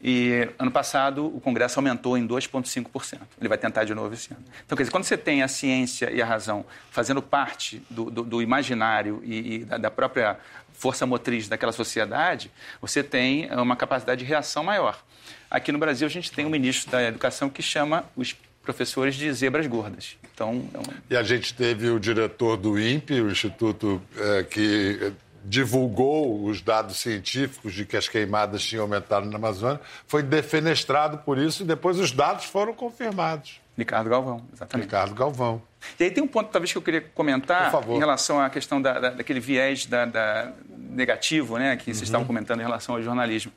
E 0.00 0.48
ano 0.58 0.70
passado 0.70 1.26
o 1.26 1.40
Congresso 1.40 1.78
aumentou 1.78 2.18
em 2.18 2.26
2,5%. 2.26 3.20
Ele 3.40 3.48
vai 3.48 3.56
tentar 3.56 3.84
de 3.84 3.94
novo 3.94 4.12
esse 4.12 4.32
ano. 4.32 4.44
Então, 4.64 4.76
quer 4.76 4.82
dizer, 4.82 4.92
quando 4.92 5.04
você 5.04 5.16
tem 5.16 5.42
a 5.42 5.48
ciência 5.48 6.10
e 6.10 6.20
a 6.20 6.26
razão 6.26 6.64
fazendo 6.90 7.22
parte 7.22 7.82
do, 7.88 8.10
do, 8.10 8.22
do 8.22 8.42
imaginário 8.42 9.22
e, 9.24 9.54
e 9.54 9.58
da, 9.64 9.78
da, 9.78 9.90
própria 9.90 10.38
força 10.72 11.06
motriz 11.06 11.48
daquela 11.48 11.72
sociedade, 11.72 12.50
você 12.80 13.02
tem 13.02 13.50
uma 13.52 13.76
capacidade 13.76 14.20
de 14.20 14.26
reação 14.26 14.62
maior. 14.62 15.02
Aqui 15.50 15.72
no 15.72 15.78
Brasil, 15.78 16.06
a 16.06 16.10
gente 16.10 16.30
tem 16.30 16.44
um 16.44 16.50
ministro 16.50 16.90
da 16.90 17.02
Educação 17.02 17.48
que 17.48 17.62
chama 17.62 18.04
os 18.14 18.36
professores 18.62 19.14
de 19.14 19.32
zebras 19.32 19.66
gordas. 19.66 20.16
Então, 20.34 20.68
é 20.74 20.78
um... 20.78 20.82
E 21.08 21.16
a 21.16 21.22
gente 21.22 21.54
teve 21.54 21.88
o 21.88 21.98
diretor 21.98 22.56
do 22.56 22.78
INPE, 22.78 23.22
o 23.22 23.30
Instituto 23.30 24.02
é, 24.16 24.42
que 24.42 25.12
divulgou 25.48 26.44
os 26.44 26.60
dados 26.60 26.98
científicos 26.98 27.72
de 27.72 27.84
que 27.84 27.96
as 27.96 28.08
queimadas 28.08 28.62
tinham 28.62 28.82
aumentado 28.82 29.26
na 29.26 29.36
Amazônia, 29.36 29.80
foi 30.06 30.22
defenestrado 30.22 31.18
por 31.18 31.38
isso 31.38 31.62
e 31.62 31.66
depois 31.66 31.98
os 31.98 32.10
dados 32.10 32.44
foram 32.44 32.74
confirmados. 32.74 33.60
Ricardo 33.78 34.10
Galvão, 34.10 34.42
exatamente. 34.52 34.86
Ricardo 34.86 35.14
Galvão. 35.14 35.62
E 36.00 36.04
aí 36.04 36.10
tem 36.10 36.24
um 36.24 36.26
ponto, 36.26 36.50
talvez, 36.50 36.72
que 36.72 36.78
eu 36.78 36.82
queria 36.82 37.00
comentar 37.00 37.72
em 37.88 37.98
relação 37.98 38.40
à 38.40 38.50
questão 38.50 38.80
da, 38.80 38.98
da, 38.98 39.10
daquele 39.10 39.38
viés 39.38 39.86
da, 39.86 40.04
da 40.04 40.52
negativo 40.68 41.58
né, 41.58 41.76
que 41.76 41.84
vocês 41.84 41.98
uhum. 41.98 42.04
estavam 42.04 42.26
comentando 42.26 42.60
em 42.60 42.64
relação 42.64 42.94
ao 42.96 43.02
jornalismo 43.02 43.52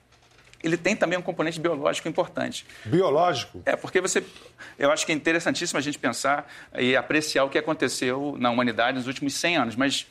ele 0.63 0.77
tem 0.77 0.95
também 0.95 1.17
um 1.17 1.21
componente 1.21 1.59
biológico 1.59 2.07
importante. 2.07 2.65
Biológico? 2.85 3.61
É, 3.65 3.75
porque 3.75 4.01
você. 4.01 4.23
Eu 4.77 4.91
acho 4.91 5.05
que 5.05 5.11
é 5.11 5.15
interessantíssimo 5.15 5.77
a 5.77 5.81
gente 5.81 5.97
pensar 5.97 6.51
e 6.77 6.95
apreciar 6.95 7.45
o 7.45 7.49
que 7.49 7.57
aconteceu 7.57 8.35
na 8.37 8.51
humanidade 8.51 8.97
nos 8.97 9.07
últimos 9.07 9.33
100 9.35 9.57
anos, 9.57 9.75
mas 9.75 10.05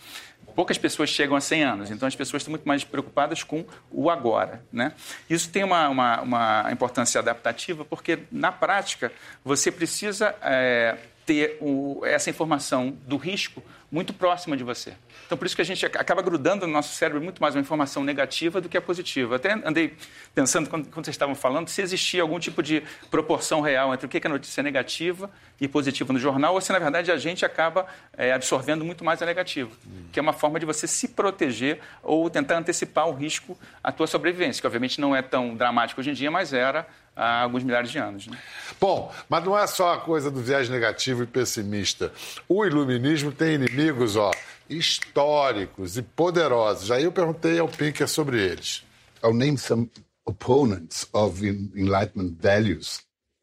poucas 0.59 0.77
pessoas 0.77 1.09
chegam 1.09 1.37
a 1.37 1.41
100 1.41 1.63
anos, 1.63 1.91
então 1.93 2.09
as 2.09 2.17
pessoas 2.17 2.41
estão 2.41 2.51
muito 2.51 2.67
mais 2.67 2.83
preocupadas 2.83 3.45
com 3.45 3.65
o 3.93 4.11
agora. 4.11 4.61
Né? 4.73 4.93
Isso 5.31 5.49
tem 5.51 5.63
uma, 5.63 5.89
uma, 5.89 6.21
uma 6.21 6.73
importância 6.73 7.21
adaptativa, 7.21 7.85
porque 7.85 8.19
na 8.33 8.51
prática 8.51 9.13
você 9.45 9.71
precisa. 9.71 10.35
É, 10.43 10.99
ter 11.29 11.59
o, 11.61 12.01
essa 12.07 12.31
informação 12.31 12.97
do 13.07 13.19
risco 13.19 13.63
muito 13.93 14.15
próxima 14.15 14.57
de 14.57 14.65
você. 14.65 14.95
Então, 15.27 15.37
por 15.37 15.47
isso 15.47 15.55
que 15.55 15.61
a 15.61 15.65
gente 15.65 15.85
acaba 15.85 16.23
grudando 16.23 16.67
no 16.67 16.73
nosso 16.73 16.95
cérebro 16.95 17.23
muito 17.23 17.43
mais 17.43 17.55
uma 17.55 17.61
informação 17.61 18.03
negativa 18.03 18.63
do 18.63 18.69
que 18.69 18.79
a 18.79 18.81
positiva. 18.81 19.37
Até 19.37 19.53
andei 19.53 19.95
pensando, 20.35 20.71
quando, 20.71 20.89
quando 20.89 21.05
vocês 21.05 21.15
estavam 21.15 21.35
falando, 21.35 21.69
se 21.69 21.83
existia 21.83 22.23
algum 22.23 22.39
tipo 22.39 22.63
de 22.63 22.83
proporção 23.11 23.61
real 23.61 23.93
entre 23.93 24.07
o 24.07 24.09
que 24.09 24.27
é 24.27 24.29
notícia 24.31 24.63
negativa 24.63 25.31
e 25.61 25.69
positiva 25.69 26.15
no 26.15 26.19
jornal, 26.19 26.55
ou 26.55 26.63
se, 26.63 26.73
na 26.73 26.79
verdade, 26.79 27.13
a 27.13 27.19
gente 27.19 27.45
acaba 27.45 27.87
é, 28.17 28.33
absorvendo 28.33 28.83
muito 28.83 29.05
mais 29.05 29.21
a 29.21 29.27
negativa, 29.27 29.71
hum. 29.87 30.07
que 30.11 30.19
é 30.19 30.23
uma 30.23 30.33
forma 30.33 30.59
de 30.59 30.65
você 30.65 30.87
se 30.87 31.09
proteger 31.09 31.79
ou 32.03 32.31
tentar 32.31 32.57
antecipar 32.57 33.07
o 33.07 33.13
risco 33.13 33.59
à 33.85 33.93
tua 33.93 34.07
sobrevivência, 34.07 34.63
que 34.63 34.67
obviamente 34.67 34.99
não 34.99 35.15
é 35.15 35.21
tão 35.21 35.55
dramático 35.55 36.01
hoje 36.01 36.09
em 36.09 36.15
dia, 36.15 36.31
mas 36.31 36.55
era 36.55 36.87
há 37.19 37.43
alguns 37.43 37.65
milhares 37.65 37.91
de 37.91 37.99
anos. 37.99 38.29
Né? 38.29 38.39
Bom, 38.81 39.13
mas 39.29 39.45
não 39.45 39.59
é 39.59 39.67
só 39.67 39.95
a 39.95 40.01
coisa 40.01 40.31
do 40.31 40.41
viés 40.41 40.69
negativo 40.69 41.25
e 41.25 41.27
pessimista. 41.27 42.13
O 42.49 42.65
iluminismo 42.65 43.33
tem 43.33 43.55
inimigos, 43.55 44.17
ó, 44.17 44.31
históricos 44.71 45.99
e 45.99 46.03
poderosos. 46.03 46.91
Aí 46.91 47.05
eu 47.05 47.13
perguntei 47.13 47.59
ao 47.59 47.69
Pinker 47.69 48.09
sobre 48.09 48.41
eles. 48.41 48.85
I'll 49.23 49.35
name 49.35 49.59
some 49.59 49.91
opponents 50.25 51.09
of 51.13 51.45
Enlightenment 51.45 52.37
values. 52.41 53.01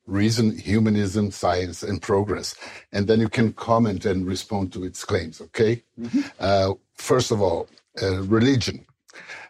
Reason, 0.07 0.51
humanism, 0.51 1.31
science, 1.31 1.83
and 1.83 1.99
progress. 1.99 2.55
And 2.93 3.07
then 3.07 3.19
you 3.19 3.29
can 3.29 3.51
comment 3.53 4.05
and 4.05 4.27
respond 4.27 4.71
to 4.73 4.85
its 4.85 5.03
claims, 5.03 5.41
okay? 5.41 5.83
Mm 5.97 6.07
-hmm. 6.07 6.23
uh, 6.39 6.75
first 6.93 7.31
of 7.31 7.41
all, 7.41 7.67
uh, 8.01 8.21
religion. 8.29 8.85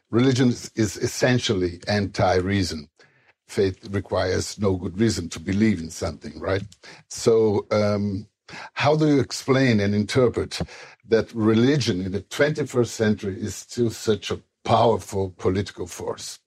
Religion 0.09 0.55
is 0.75 0.97
essentially 0.97 1.79
anti 1.87 2.39
reason 2.39 2.89
faith 3.47 3.87
requires 3.91 4.59
no 4.59 4.75
good 4.75 4.99
reason 4.99 5.29
to 5.29 5.39
believe 5.39 5.79
in 5.79 5.89
something, 5.89 6.39
right? 6.39 6.63
So, 7.09 7.67
um, 7.71 8.27
how 8.73 8.95
do 8.95 9.07
you 9.07 9.19
explain 9.19 9.79
and 9.79 9.95
interpret 9.95 10.61
that 11.07 11.33
religion 11.33 12.01
in 12.01 12.11
the 12.11 12.21
21st 12.21 12.87
century 12.87 13.41
is 13.41 13.55
still 13.55 13.89
such 13.89 14.29
a 14.29 14.39
powerful 14.63 15.33
political 15.37 15.87
force 15.87 16.39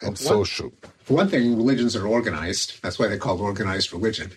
and 0.00 0.18
well, 0.20 0.38
one, 0.38 0.46
social? 0.46 0.72
For 0.98 1.14
one 1.14 1.28
thing, 1.28 1.56
religions 1.56 1.94
are 1.94 2.06
organized. 2.06 2.82
That's 2.82 2.98
why 2.98 3.06
they're 3.06 3.18
called 3.18 3.40
organized 3.40 3.92
religion. 3.92 4.32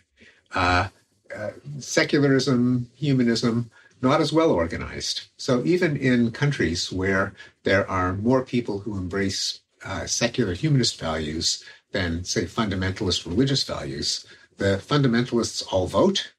Uh, 0.53 0.89
uh, 1.35 1.51
secularism, 1.79 2.89
humanism, 2.95 3.69
not 4.01 4.21
as 4.21 4.31
well 4.31 4.51
organized. 4.51 5.23
So 5.37 5.63
even 5.65 5.97
in 5.97 6.31
countries 6.31 6.91
where 6.91 7.33
there 7.63 7.89
are 7.89 8.13
more 8.13 8.43
people 8.43 8.79
who 8.79 8.95
embrace 8.95 9.61
uh, 9.83 10.05
secular 10.05 10.53
humanist 10.53 10.99
values 10.99 11.63
than, 11.97 12.23
say, 12.23 12.45
fundamentalist 12.45 13.25
religious 13.25 13.63
values. 13.63 14.25
The 14.57 14.81
fundamentalists 14.91 15.63
all 15.71 15.87
vote, 15.87 16.31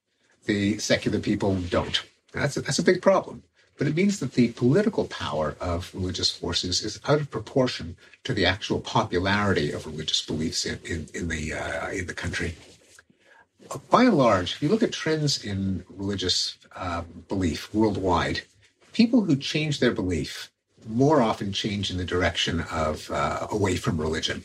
the 0.46 0.78
secular 0.78 1.18
people 1.18 1.52
don't. 1.56 1.98
That's 2.32 2.56
a, 2.56 2.60
that's 2.60 2.78
a 2.78 2.90
big 2.90 3.02
problem. 3.02 3.42
But 3.76 3.86
it 3.88 3.96
means 3.96 4.18
that 4.18 4.34
the 4.34 4.48
political 4.52 5.04
power 5.06 5.56
of 5.60 5.94
religious 5.94 6.30
forces 6.30 6.84
is 6.84 7.00
out 7.08 7.20
of 7.20 7.30
proportion 7.30 7.96
to 8.24 8.32
the 8.34 8.46
actual 8.54 8.80
popularity 8.80 9.70
of 9.72 9.86
religious 9.86 10.20
beliefs 10.30 10.64
in, 10.64 10.78
in, 10.84 11.06
in 11.14 11.28
the, 11.28 11.54
uh, 11.54 11.88
in 11.90 12.06
the 12.06 12.14
country. 12.14 12.56
By 13.90 14.04
and 14.04 14.18
large, 14.18 14.52
if 14.54 14.62
you 14.62 14.68
look 14.68 14.82
at 14.82 14.92
trends 14.92 15.44
in 15.44 15.84
religious 15.88 16.56
uh, 16.74 17.02
belief 17.28 17.72
worldwide, 17.74 18.42
people 18.92 19.20
who 19.22 19.36
change 19.36 19.78
their 19.78 19.92
belief 19.92 20.50
more 20.86 21.20
often 21.20 21.52
change 21.52 21.90
in 21.90 21.98
the 21.98 22.04
direction 22.14 22.60
of 22.72 23.10
uh, 23.10 23.46
away 23.50 23.76
from 23.76 24.00
religion. 24.00 24.44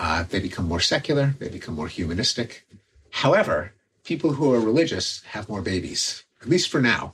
Uh, 0.00 0.24
they 0.30 0.40
become 0.40 0.66
more 0.66 0.80
secular, 0.80 1.34
they 1.38 1.50
become 1.50 1.74
more 1.74 1.86
humanistic. 1.86 2.66
However, 3.10 3.74
people 4.02 4.32
who 4.32 4.54
are 4.54 4.58
religious 4.58 5.22
have 5.34 5.46
more 5.46 5.60
babies, 5.60 6.24
at 6.40 6.48
least 6.48 6.70
for 6.70 6.80
now, 6.80 7.12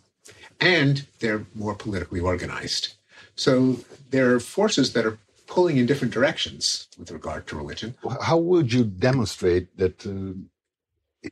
and 0.61 1.05
they're 1.19 1.45
more 1.57 1.75
politically 1.75 2.21
organized. 2.21 2.95
So 3.35 3.81
there 4.11 4.33
are 4.33 4.41
forces 4.41 4.93
that 4.93 5.05
are 5.05 5.19
pulling 5.49 5.79
in 5.79 5.87
different 5.87 6.15
directions 6.15 6.87
with 6.97 7.11
regard 7.11 7.49
to 7.49 7.57
religion. 7.57 7.97
How 8.21 8.39
would 8.39 8.73
you 8.73 8.85
demonstrate 8.85 9.77
that 9.79 10.07
uh, 10.07 11.29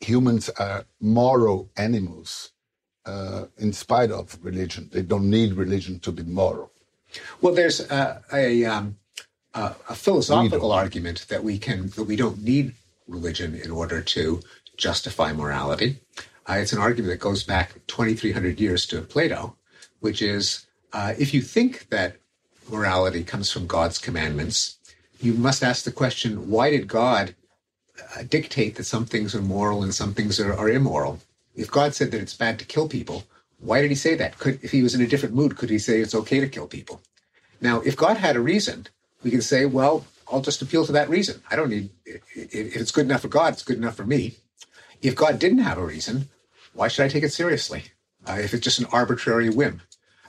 humans 0.00 0.50
are 0.50 0.84
moral 1.00 1.70
animals 1.78 2.52
uh, 3.06 3.46
in 3.56 3.72
spite 3.72 4.10
of 4.10 4.38
religion? 4.42 4.90
They 4.92 5.02
don't 5.02 5.30
need 5.30 5.54
religion 5.54 5.98
to 6.00 6.12
be 6.12 6.24
moral. 6.24 6.70
Well, 7.40 7.54
there's 7.54 7.80
a, 7.80 8.22
a, 8.32 8.64
um, 8.66 8.96
a, 9.54 9.74
a 9.88 9.94
philosophical 9.94 10.72
argument 10.72 11.26
that 11.28 11.44
we 11.44 11.58
can 11.58 11.88
that 11.90 12.04
we 12.04 12.16
don't 12.16 12.42
need 12.42 12.74
religion 13.08 13.54
in 13.54 13.70
order 13.70 14.00
to 14.00 14.40
justify 14.76 15.32
morality. 15.32 15.98
Uh, 16.48 16.54
it's 16.54 16.72
an 16.72 16.78
argument 16.78 17.12
that 17.12 17.20
goes 17.20 17.42
back 17.44 17.74
2,300 17.86 18.60
years 18.60 18.86
to 18.86 19.00
Plato, 19.00 19.56
which 20.00 20.20
is 20.20 20.66
uh, 20.92 21.14
if 21.18 21.32
you 21.32 21.40
think 21.40 21.88
that 21.90 22.16
morality 22.70 23.22
comes 23.24 23.50
from 23.50 23.66
God's 23.66 23.98
commandments, 23.98 24.76
you 25.20 25.34
must 25.34 25.62
ask 25.62 25.84
the 25.84 25.92
question 25.92 26.50
why 26.50 26.70
did 26.70 26.88
God 26.88 27.34
uh, 28.16 28.22
dictate 28.28 28.76
that 28.76 28.84
some 28.84 29.06
things 29.06 29.34
are 29.34 29.42
moral 29.42 29.82
and 29.82 29.94
some 29.94 30.14
things 30.14 30.40
are, 30.40 30.52
are 30.52 30.68
immoral? 30.68 31.20
If 31.54 31.70
God 31.70 31.94
said 31.94 32.10
that 32.10 32.20
it's 32.20 32.34
bad 32.36 32.58
to 32.58 32.64
kill 32.64 32.88
people, 32.88 33.24
why 33.60 33.80
did 33.80 33.90
he 33.90 33.94
say 33.94 34.16
that? 34.16 34.38
Could, 34.38 34.62
if 34.62 34.72
he 34.72 34.82
was 34.82 34.94
in 34.94 35.00
a 35.00 35.06
different 35.06 35.34
mood, 35.34 35.56
could 35.56 35.70
he 35.70 35.78
say 35.78 36.00
it's 36.00 36.14
okay 36.14 36.40
to 36.40 36.48
kill 36.48 36.66
people? 36.66 37.00
Now, 37.60 37.80
if 37.80 37.96
God 37.96 38.16
had 38.16 38.36
a 38.36 38.40
reason, 38.40 38.88
we 39.24 39.30
can 39.30 39.42
say, 39.42 39.64
well, 39.64 40.06
I'll 40.30 40.40
just 40.40 40.62
appeal 40.62 40.86
to 40.86 40.92
that 40.92 41.08
reason. 41.08 41.42
I 41.50 41.56
don't 41.56 41.70
need, 41.70 41.90
if 42.06 42.76
it's 42.76 42.92
good 42.92 43.06
enough 43.06 43.22
for 43.22 43.28
God, 43.28 43.54
it's 43.54 43.64
good 43.64 43.78
enough 43.78 43.96
for 43.96 44.06
me. 44.06 44.36
If 45.02 45.16
God 45.16 45.38
didn't 45.38 45.58
have 45.58 45.78
a 45.78 45.84
reason, 45.84 46.28
why 46.72 46.88
should 46.88 47.04
I 47.04 47.08
take 47.08 47.24
it 47.24 47.32
seriously? 47.32 47.84
Uh, 48.26 48.38
if 48.40 48.54
it's 48.54 48.64
just 48.64 48.78
an 48.78 48.86
arbitrary 48.86 49.50
whim. 49.50 49.82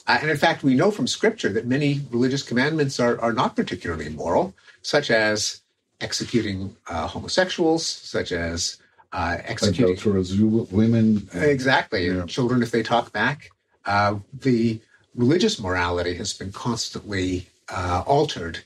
Uh, 0.08 0.18
and 0.22 0.30
in 0.30 0.38
fact, 0.38 0.64
we 0.64 0.75
know 0.75 0.92
from 0.92 1.08
scripture 1.08 1.52
that 1.54 1.66
many 1.66 2.02
religious 2.12 2.44
commandments 2.44 3.00
are, 3.00 3.20
are 3.22 3.34
not 3.34 3.56
particularly 3.56 4.10
moral, 4.10 4.54
such 4.82 5.10
as 5.10 5.62
executing 6.02 6.75
uh, 6.88 7.08
homosexuals, 7.08 7.86
such 7.86 8.32
as 8.32 8.78
uh, 9.14 9.38
executing 9.46 9.94
Adulterous 9.94 10.38
women. 10.72 11.30
exactly 11.34 12.10
and 12.10 12.30
children 12.30 12.62
if 12.62 12.72
they 12.72 12.84
talk 12.84 13.14
back. 13.14 13.50
Uh, 13.86 14.16
the 14.34 14.80
religious 15.16 15.60
morality 15.60 16.16
has 16.16 16.34
been 16.34 16.52
constantly 16.52 17.48
uh, 17.70 18.04
altered 18.06 18.60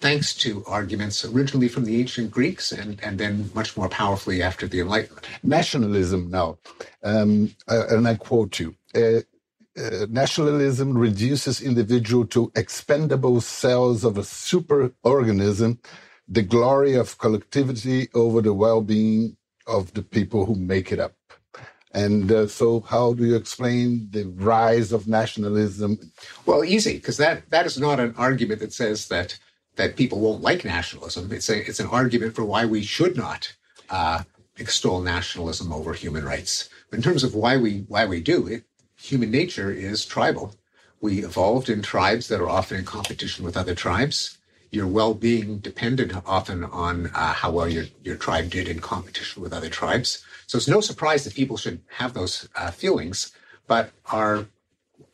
thanks 0.00 0.34
to 0.34 0.64
arguments 0.66 1.24
originally 1.24 1.68
from 1.68 1.84
the 1.84 2.00
ancient 2.00 2.30
Greeks 2.30 2.72
and, 2.72 3.00
and 3.02 3.18
then 3.18 3.50
much 3.54 3.76
more 3.76 3.88
powerfully 3.88 4.42
after 4.42 4.66
the 4.66 4.80
Enlightenment. 4.80 5.26
Nationalism 5.42 6.30
now, 6.30 6.58
um, 7.04 7.54
uh, 7.68 7.86
and 7.90 8.08
I 8.08 8.14
quote 8.16 8.58
you. 8.58 8.74
Uh, 8.94 9.20
uh, 9.78 10.06
nationalism 10.10 10.96
reduces 10.98 11.62
individual 11.62 12.26
to 12.26 12.52
expendable 12.56 13.40
cells 13.40 14.04
of 14.04 14.18
a 14.18 14.22
superorganism, 14.22 15.78
the 16.28 16.42
glory 16.42 16.94
of 16.94 17.18
collectivity 17.18 18.08
over 18.14 18.42
the 18.42 18.54
well-being 18.54 19.36
of 19.66 19.94
the 19.94 20.02
people 20.02 20.46
who 20.46 20.56
make 20.56 20.92
it 20.92 21.00
up. 21.00 21.14
And 21.92 22.30
uh, 22.30 22.46
so, 22.46 22.80
how 22.80 23.14
do 23.14 23.24
you 23.24 23.36
explain 23.36 24.08
the 24.10 24.24
rise 24.24 24.92
of 24.92 25.08
nationalism? 25.08 25.98
Well, 26.46 26.64
easy, 26.64 26.94
because 26.94 27.16
that, 27.16 27.50
that 27.50 27.66
is 27.66 27.78
not 27.80 27.98
an 27.98 28.14
argument 28.16 28.60
that 28.60 28.72
says 28.72 29.08
that 29.08 29.38
that 29.76 29.96
people 29.96 30.20
won't 30.20 30.42
like 30.42 30.64
nationalism. 30.64 31.32
It's 31.32 31.48
a 31.48 31.66
it's 31.68 31.80
an 31.80 31.86
argument 31.86 32.34
for 32.34 32.44
why 32.44 32.66
we 32.66 32.82
should 32.82 33.16
not 33.16 33.54
uh, 33.88 34.22
extol 34.56 35.00
nationalism 35.00 35.72
over 35.72 35.92
human 35.94 36.24
rights. 36.24 36.68
But 36.90 36.98
in 36.98 37.02
terms 37.02 37.24
of 37.24 37.34
why 37.34 37.56
we 37.56 37.84
why 37.88 38.06
we 38.06 38.20
do 38.20 38.46
it, 38.46 38.64
human 38.96 39.30
nature 39.30 39.70
is 39.70 40.04
tribal. 40.04 40.54
We 41.00 41.24
evolved 41.24 41.70
in 41.70 41.80
tribes 41.82 42.28
that 42.28 42.40
are 42.40 42.48
often 42.48 42.78
in 42.78 42.84
competition 42.84 43.44
with 43.44 43.56
other 43.56 43.74
tribes. 43.74 44.38
Your 44.70 44.86
well-being 44.86 45.58
depended 45.58 46.14
often 46.26 46.62
on 46.64 47.06
uh, 47.08 47.32
how 47.32 47.50
well 47.50 47.68
your, 47.68 47.86
your 48.04 48.16
tribe 48.16 48.50
did 48.50 48.68
in 48.68 48.78
competition 48.80 49.42
with 49.42 49.52
other 49.52 49.68
tribes. 49.70 50.22
So 50.46 50.58
it's 50.58 50.68
no 50.68 50.80
surprise 50.80 51.24
that 51.24 51.34
people 51.34 51.56
should 51.56 51.80
have 51.88 52.12
those 52.14 52.48
uh, 52.54 52.70
feelings, 52.70 53.32
but 53.66 53.90
our 54.12 54.46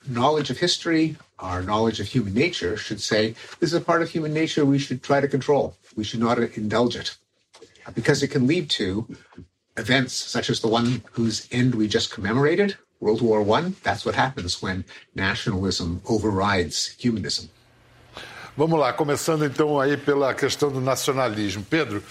knowledge 0.09 0.51
of 0.51 0.59
history, 0.59 1.17
our 1.39 1.63
knowledge 1.63 2.01
of 2.01 2.07
human 2.07 2.35
nature 2.35 2.77
should 2.77 3.01
say 3.01 3.35
this 3.61 3.71
is 3.71 3.75
a 3.75 3.81
part 3.81 4.03
of 4.03 4.11
human 4.11 4.33
nature 4.33 4.65
we 4.65 4.79
should 4.79 5.03
try 5.03 5.21
to 5.21 5.29
control. 5.29 5.77
We 5.97 6.05
should 6.05 6.21
not 6.21 6.39
indulge 6.39 6.97
it 6.97 7.17
because 7.95 8.23
it 8.23 8.29
can 8.29 8.47
lead 8.47 8.71
to 8.71 9.07
events 9.77 10.15
such 10.15 10.51
as 10.51 10.61
the 10.61 10.69
one 10.69 11.03
whose 11.13 11.47
end 11.53 11.75
we 11.75 11.89
just 11.89 12.11
commemorated, 12.11 12.77
World 13.01 13.21
War 13.21 13.43
One. 13.43 13.77
That's 13.83 14.05
what 14.05 14.15
happens 14.15 14.63
when 14.63 14.85
nationalism 15.15 16.01
overrides 16.09 16.97
humanism. 16.99 17.51
Vamos 18.57 18.81
lá, 18.81 18.91
começando 18.91 19.45
então 19.45 19.79
aí 19.79 19.99
pela 19.99 20.33
questão 20.33 20.73
do 20.73 20.81
nacionalismo. 20.81 21.63
Pedro, 21.69 22.03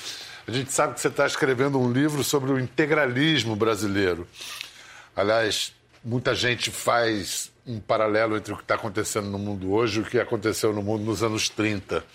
a 0.48 0.52
gente 0.52 0.72
sabe 0.72 0.94
que 0.94 1.02
você 1.02 1.08
está 1.08 1.26
escrevendo 1.26 1.80
um 1.80 1.92
livro 1.92 2.24
sobre 2.24 2.52
o 2.52 2.60
integralismo 2.60 3.56
brasileiro. 3.56 4.28
Aliás, 5.16 5.74
muita 6.06 6.36
gente 6.36 6.70
faz 6.70 7.52
um 7.66 7.80
paralelo 7.80 8.38
entre 8.38 8.54
o 8.54 8.56
que 8.56 8.62
está 8.62 8.76
acontecendo 8.76 9.28
no 9.28 9.40
mundo 9.40 9.74
hoje 9.74 10.00
e 10.00 10.04
o 10.04 10.06
que 10.06 10.20
aconteceu 10.20 10.72
no 10.72 10.84
mundo 10.84 11.04
nos 11.04 11.24
anos 11.24 11.50
30. 11.50 12.06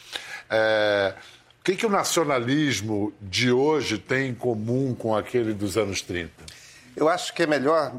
É, 0.49 1.15
o 1.59 1.65
que, 1.65 1.75
que 1.75 1.85
o 1.85 1.91
nacionalismo 1.91 3.13
de 3.21 3.51
hoje 3.51 3.99
tem 3.99 4.31
em 4.31 4.35
comum 4.35 4.95
com 4.95 5.15
aquele 5.15 5.53
dos 5.53 5.77
anos 5.77 6.01
30? 6.03 6.31
Eu 6.97 7.09
acho 7.09 7.35
que 7.35 7.43
é 7.43 7.47
melhor, 7.47 7.93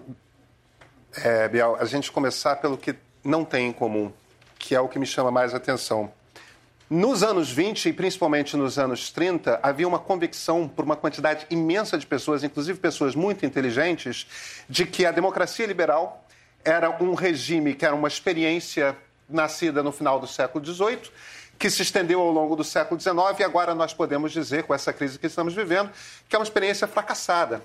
é, 1.18 1.50
a 1.78 1.86
gente 1.86 2.10
começar 2.10 2.56
pelo 2.56 2.78
que 2.78 2.96
não 3.24 3.44
tem 3.44 3.68
em 3.68 3.74
comum, 3.74 4.12
que 4.58 4.74
é 4.74 4.80
o 4.80 4.88
que 4.88 4.98
me 4.98 5.06
chama 5.06 5.30
mais 5.30 5.54
atenção. 5.54 6.12
Nos 6.94 7.24
anos 7.24 7.50
20 7.50 7.88
e 7.88 7.94
principalmente 7.94 8.58
nos 8.58 8.78
anos 8.78 9.10
30, 9.12 9.62
havia 9.64 9.88
uma 9.88 9.98
convicção 9.98 10.68
por 10.68 10.84
uma 10.84 10.98
quantidade 10.98 11.48
imensa 11.50 11.98
de 11.98 12.06
pessoas, 12.06 12.44
inclusive 12.44 12.78
pessoas 12.80 13.16
muito 13.16 13.46
inteligentes, 13.46 14.28
de 14.68 14.86
que 14.86 15.06
a 15.06 15.12
democracia 15.14 15.66
liberal 15.66 16.28
era 16.66 17.02
um 17.02 17.14
regime 17.14 17.76
que 17.76 17.86
era 17.86 17.96
uma 17.96 18.10
experiência 18.10 18.94
nascida 19.30 19.82
no 19.82 19.94
final 19.94 20.20
do 20.20 20.28
século 20.28 20.66
XVIII, 20.66 21.10
que 21.58 21.70
se 21.70 21.82
estendeu 21.82 22.20
ao 22.20 22.30
longo 22.30 22.58
do 22.58 22.64
século 22.66 23.00
XIX 23.00 23.40
e 23.40 23.44
agora 23.46 23.74
nós 23.74 23.94
podemos 23.94 24.34
dizer, 24.34 24.64
com 24.64 24.76
essa 24.76 24.92
crise 24.92 25.18
que 25.18 25.28
estamos 25.28 25.54
vivendo, 25.54 25.90
que 26.28 26.36
é 26.36 26.40
uma 26.40 26.44
experiência 26.44 26.90
fracassada. 26.90 27.64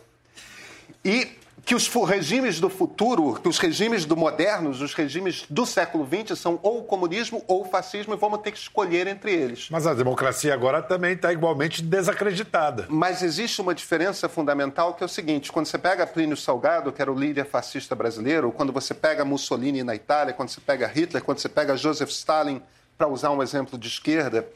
E 1.04 1.36
que 1.64 1.74
os 1.74 1.88
regimes 1.88 2.60
do 2.60 2.68
futuro, 2.68 3.34
que 3.40 3.48
os 3.48 3.58
regimes 3.58 4.04
do 4.04 4.16
modernos, 4.16 4.80
os 4.80 4.94
regimes 4.94 5.44
do 5.50 5.66
século 5.66 6.06
XX 6.06 6.38
são 6.38 6.60
ou 6.62 6.84
comunismo 6.84 7.42
ou 7.48 7.64
fascismo 7.64 8.14
e 8.14 8.16
vamos 8.16 8.40
ter 8.40 8.52
que 8.52 8.58
escolher 8.58 9.06
entre 9.06 9.32
eles. 9.32 9.68
Mas 9.70 9.86
a 9.86 9.94
democracia 9.94 10.54
agora 10.54 10.82
também 10.82 11.14
está 11.14 11.32
igualmente 11.32 11.82
desacreditada. 11.82 12.86
Mas 12.88 13.22
existe 13.22 13.60
uma 13.60 13.74
diferença 13.74 14.28
fundamental 14.28 14.94
que 14.94 15.02
é 15.02 15.06
o 15.06 15.08
seguinte: 15.08 15.50
quando 15.50 15.66
você 15.66 15.78
pega 15.78 16.06
Plínio 16.06 16.36
Salgado, 16.36 16.92
que 16.92 17.02
era 17.02 17.10
o 17.10 17.18
líder 17.18 17.46
fascista 17.46 17.94
brasileiro, 17.94 18.52
quando 18.52 18.72
você 18.72 18.94
pega 18.94 19.24
Mussolini 19.24 19.82
na 19.82 19.94
Itália, 19.94 20.34
quando 20.34 20.50
você 20.50 20.60
pega 20.60 20.86
Hitler, 20.86 21.22
quando 21.22 21.38
você 21.38 21.48
pega 21.48 21.76
Joseph 21.76 22.10
Stalin, 22.10 22.62
para 22.96 23.08
usar 23.08 23.30
um 23.30 23.42
exemplo 23.42 23.78
de 23.78 23.88
esquerda, 23.88 24.46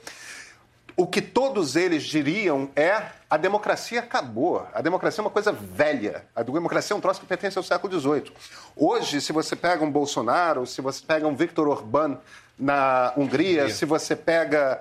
o 0.96 1.07
que 1.07 1.20
todos 1.20 1.76
eles 1.76 2.05
diriam 2.05 2.70
é 2.74 3.03
a 3.29 3.37
democracia 3.37 4.00
acabou. 4.00 4.66
A 4.74 4.83
democracia 4.83 5.20
é 5.20 5.24
uma 5.24 5.31
coisa 5.31 5.53
velha. 5.53 6.24
A 6.35 6.42
democracia 6.42 6.94
é 6.94 6.96
um 6.96 7.00
troço 7.00 7.20
que 7.20 7.26
pertence 7.26 7.57
ao 7.57 7.62
século 7.62 8.00
XVIII. 8.00 8.33
Hoje, 8.74 9.20
se 9.20 9.33
você 9.33 9.55
pega 9.55 9.85
um 9.85 9.90
Bolsonaro, 9.90 10.66
se 10.66 10.81
você 10.81 11.00
pega 11.07 11.29
um 11.29 11.37
Viktor 11.37 11.68
Orbán 11.68 12.18
na 12.59 13.12
Hungria, 13.16 13.70
se 13.70 13.85
você 13.85 14.16
pega 14.16 14.81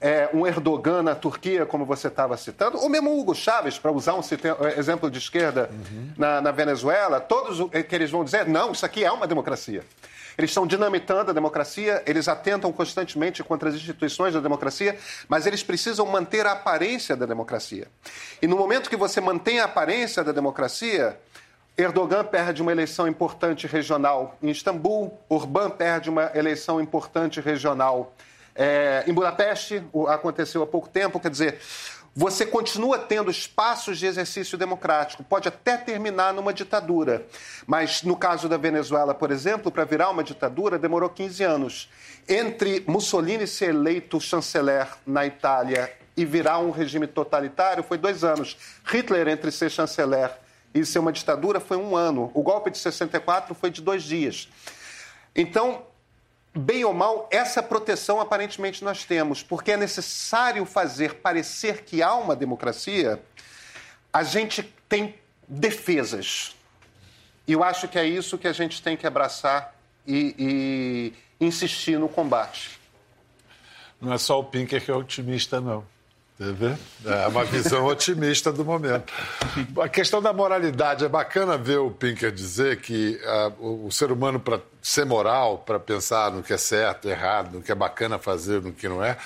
é, 0.00 0.28
um 0.34 0.46
Erdogan 0.46 1.02
na 1.02 1.14
Turquia, 1.14 1.64
como 1.64 1.84
você 1.84 2.08
estava 2.08 2.36
citando, 2.36 2.78
ou 2.78 2.88
mesmo 2.88 3.16
Hugo 3.16 3.34
Chávez, 3.34 3.78
para 3.78 3.92
usar 3.92 4.14
um 4.14 4.20
exemplo 4.76 5.10
de 5.10 5.18
esquerda 5.18 5.70
uhum. 5.70 6.12
na, 6.16 6.40
na 6.40 6.50
Venezuela, 6.50 7.20
todos 7.20 7.70
que 7.70 7.94
eles 7.94 8.10
vão 8.10 8.24
dizer, 8.24 8.46
não, 8.46 8.72
isso 8.72 8.84
aqui 8.84 9.04
é 9.04 9.12
uma 9.12 9.26
democracia. 9.26 9.84
Eles 10.42 10.50
estão 10.50 10.66
dinamitando 10.66 11.30
a 11.30 11.32
democracia, 11.34 12.02
eles 12.04 12.26
atentam 12.26 12.72
constantemente 12.72 13.44
contra 13.44 13.68
as 13.68 13.76
instituições 13.76 14.34
da 14.34 14.40
democracia, 14.40 14.98
mas 15.28 15.46
eles 15.46 15.62
precisam 15.62 16.04
manter 16.04 16.46
a 16.46 16.52
aparência 16.52 17.14
da 17.14 17.24
democracia. 17.24 17.86
E 18.42 18.48
no 18.48 18.56
momento 18.56 18.90
que 18.90 18.96
você 18.96 19.20
mantém 19.20 19.60
a 19.60 19.66
aparência 19.66 20.24
da 20.24 20.32
democracia, 20.32 21.16
Erdogan 21.78 22.24
perde 22.24 22.60
uma 22.60 22.72
eleição 22.72 23.06
importante 23.06 23.68
regional 23.68 24.36
em 24.42 24.50
Istambul, 24.50 25.16
Orbán 25.28 25.70
perde 25.70 26.10
uma 26.10 26.32
eleição 26.34 26.80
importante 26.80 27.40
regional 27.40 28.12
é, 28.54 29.04
em 29.06 29.12
Budapeste, 29.12 29.82
aconteceu 30.08 30.62
há 30.62 30.66
pouco 30.66 30.88
tempo, 30.88 31.20
quer 31.20 31.30
dizer, 31.30 31.58
você 32.14 32.44
continua 32.44 32.98
tendo 32.98 33.30
espaços 33.30 33.98
de 33.98 34.06
exercício 34.06 34.58
democrático. 34.58 35.24
Pode 35.24 35.48
até 35.48 35.78
terminar 35.78 36.34
numa 36.34 36.52
ditadura. 36.52 37.26
Mas 37.66 38.02
no 38.02 38.16
caso 38.16 38.48
da 38.48 38.58
Venezuela, 38.58 39.14
por 39.14 39.30
exemplo, 39.30 39.72
para 39.72 39.84
virar 39.84 40.10
uma 40.10 40.22
ditadura, 40.22 40.78
demorou 40.78 41.08
15 41.08 41.42
anos. 41.42 41.88
Entre 42.28 42.84
Mussolini 42.86 43.46
ser 43.46 43.70
eleito 43.70 44.20
chanceler 44.20 44.88
na 45.06 45.26
Itália 45.26 45.90
e 46.14 46.24
virar 46.24 46.58
um 46.58 46.70
regime 46.70 47.06
totalitário 47.06 47.82
foi 47.82 47.96
dois 47.96 48.22
anos. 48.22 48.58
Hitler, 48.84 49.28
entre 49.28 49.50
ser 49.50 49.70
chanceler 49.70 50.30
e 50.74 50.84
ser 50.84 50.98
uma 50.98 51.12
ditadura, 51.12 51.60
foi 51.60 51.78
um 51.78 51.96
ano. 51.96 52.30
O 52.34 52.42
golpe 52.42 52.70
de 52.70 52.78
64 52.78 53.54
foi 53.54 53.70
de 53.70 53.80
dois 53.80 54.02
dias. 54.02 54.48
Então, 55.34 55.82
bem 56.54 56.84
ou 56.84 56.92
mal, 56.92 57.28
essa 57.30 57.62
proteção 57.62 58.20
aparentemente 58.20 58.84
nós 58.84 59.04
temos, 59.04 59.42
porque 59.42 59.72
é 59.72 59.76
necessário 59.76 60.64
fazer 60.64 61.14
parecer 61.14 61.82
que 61.82 62.02
há 62.02 62.14
uma 62.14 62.36
democracia, 62.36 63.22
a 64.12 64.22
gente 64.22 64.62
tem 64.88 65.14
defesas. 65.48 66.54
E 67.46 67.52
eu 67.52 67.64
acho 67.64 67.88
que 67.88 67.98
é 67.98 68.06
isso 68.06 68.38
que 68.38 68.46
a 68.46 68.52
gente 68.52 68.82
tem 68.82 68.96
que 68.96 69.06
abraçar 69.06 69.74
e, 70.06 71.14
e 71.40 71.44
insistir 71.44 71.98
no 71.98 72.08
combate. 72.08 72.78
Não 74.00 74.12
é 74.12 74.18
só 74.18 74.38
o 74.40 74.44
Pinker 74.44 74.84
que 74.84 74.90
é 74.90 74.94
otimista, 74.94 75.60
não. 75.60 75.84
É 77.04 77.26
uma 77.28 77.44
visão 77.44 77.84
otimista 77.86 78.52
do 78.52 78.64
momento. 78.64 79.12
A 79.80 79.88
questão 79.88 80.20
da 80.20 80.32
moralidade, 80.32 81.04
é 81.04 81.08
bacana 81.08 81.56
ver 81.56 81.78
o 81.78 81.90
Pinker 81.90 82.32
dizer 82.32 82.80
que 82.80 83.20
uh, 83.60 83.86
o 83.86 83.90
ser 83.90 84.10
humano, 84.10 84.40
para 84.40 84.60
ser 84.80 85.04
moral, 85.06 85.58
para 85.58 85.78
pensar 85.78 86.30
no 86.32 86.42
que 86.42 86.52
é 86.52 86.58
certo, 86.58 87.08
errado, 87.08 87.54
no 87.54 87.62
que 87.62 87.70
é 87.70 87.74
bacana 87.74 88.18
fazer, 88.18 88.60
no 88.60 88.72
que 88.72 88.88
não 88.88 89.02
é, 89.02 89.16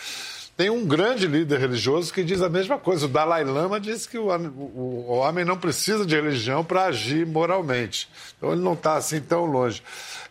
tem 0.57 0.70
um 0.70 0.87
grande 0.87 1.26
líder 1.26 1.61
religioso 1.61 2.12
que 2.12 2.24
diz 2.24 2.40
a 2.40 2.48
mesma 2.48 2.79
coisa. 2.79 3.05
O 3.05 3.09
Dalai 3.09 3.44
Lama 3.44 3.79
diz 3.79 4.07
que 4.07 4.16
o, 4.16 4.29
o, 4.29 5.05
o 5.09 5.16
homem 5.16 5.44
não 5.44 5.59
precisa 5.59 6.07
de 6.07 6.14
religião 6.14 6.64
para 6.64 6.85
agir 6.85 7.26
moralmente. 7.26 8.09
Então 8.37 8.52
ele 8.52 8.62
não 8.62 8.72
está 8.72 8.96
assim 8.96 9.20
tão 9.20 9.44
longe. 9.44 9.83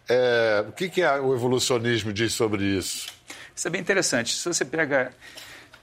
É, 0.09 0.65
o 0.67 0.71
que, 0.71 0.89
que 0.89 1.05
o 1.05 1.33
evolucionismo 1.33 2.11
diz 2.11 2.33
sobre 2.33 2.63
isso? 2.63 3.07
Isso 3.55 3.67
é 3.67 3.71
bem 3.71 3.81
interessante. 3.81 4.35
Se 4.35 4.47
você 4.47 4.65
pega 4.65 5.11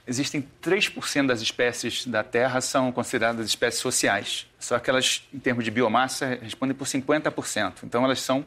existem 0.06 0.46
3% 0.62 1.26
das 1.26 1.40
espécies 1.40 2.06
da 2.06 2.22
Terra 2.22 2.60
são 2.60 2.90
consideradas 2.92 3.46
espécies 3.46 3.80
sociais. 3.80 4.46
Só 4.58 4.78
que 4.78 4.90
elas, 4.90 5.22
em 5.32 5.38
termos 5.38 5.64
de 5.64 5.70
biomassa, 5.70 6.38
respondem 6.40 6.74
por 6.74 6.86
50%. 6.86 7.84
Então, 7.84 8.04
elas 8.04 8.20
são 8.20 8.44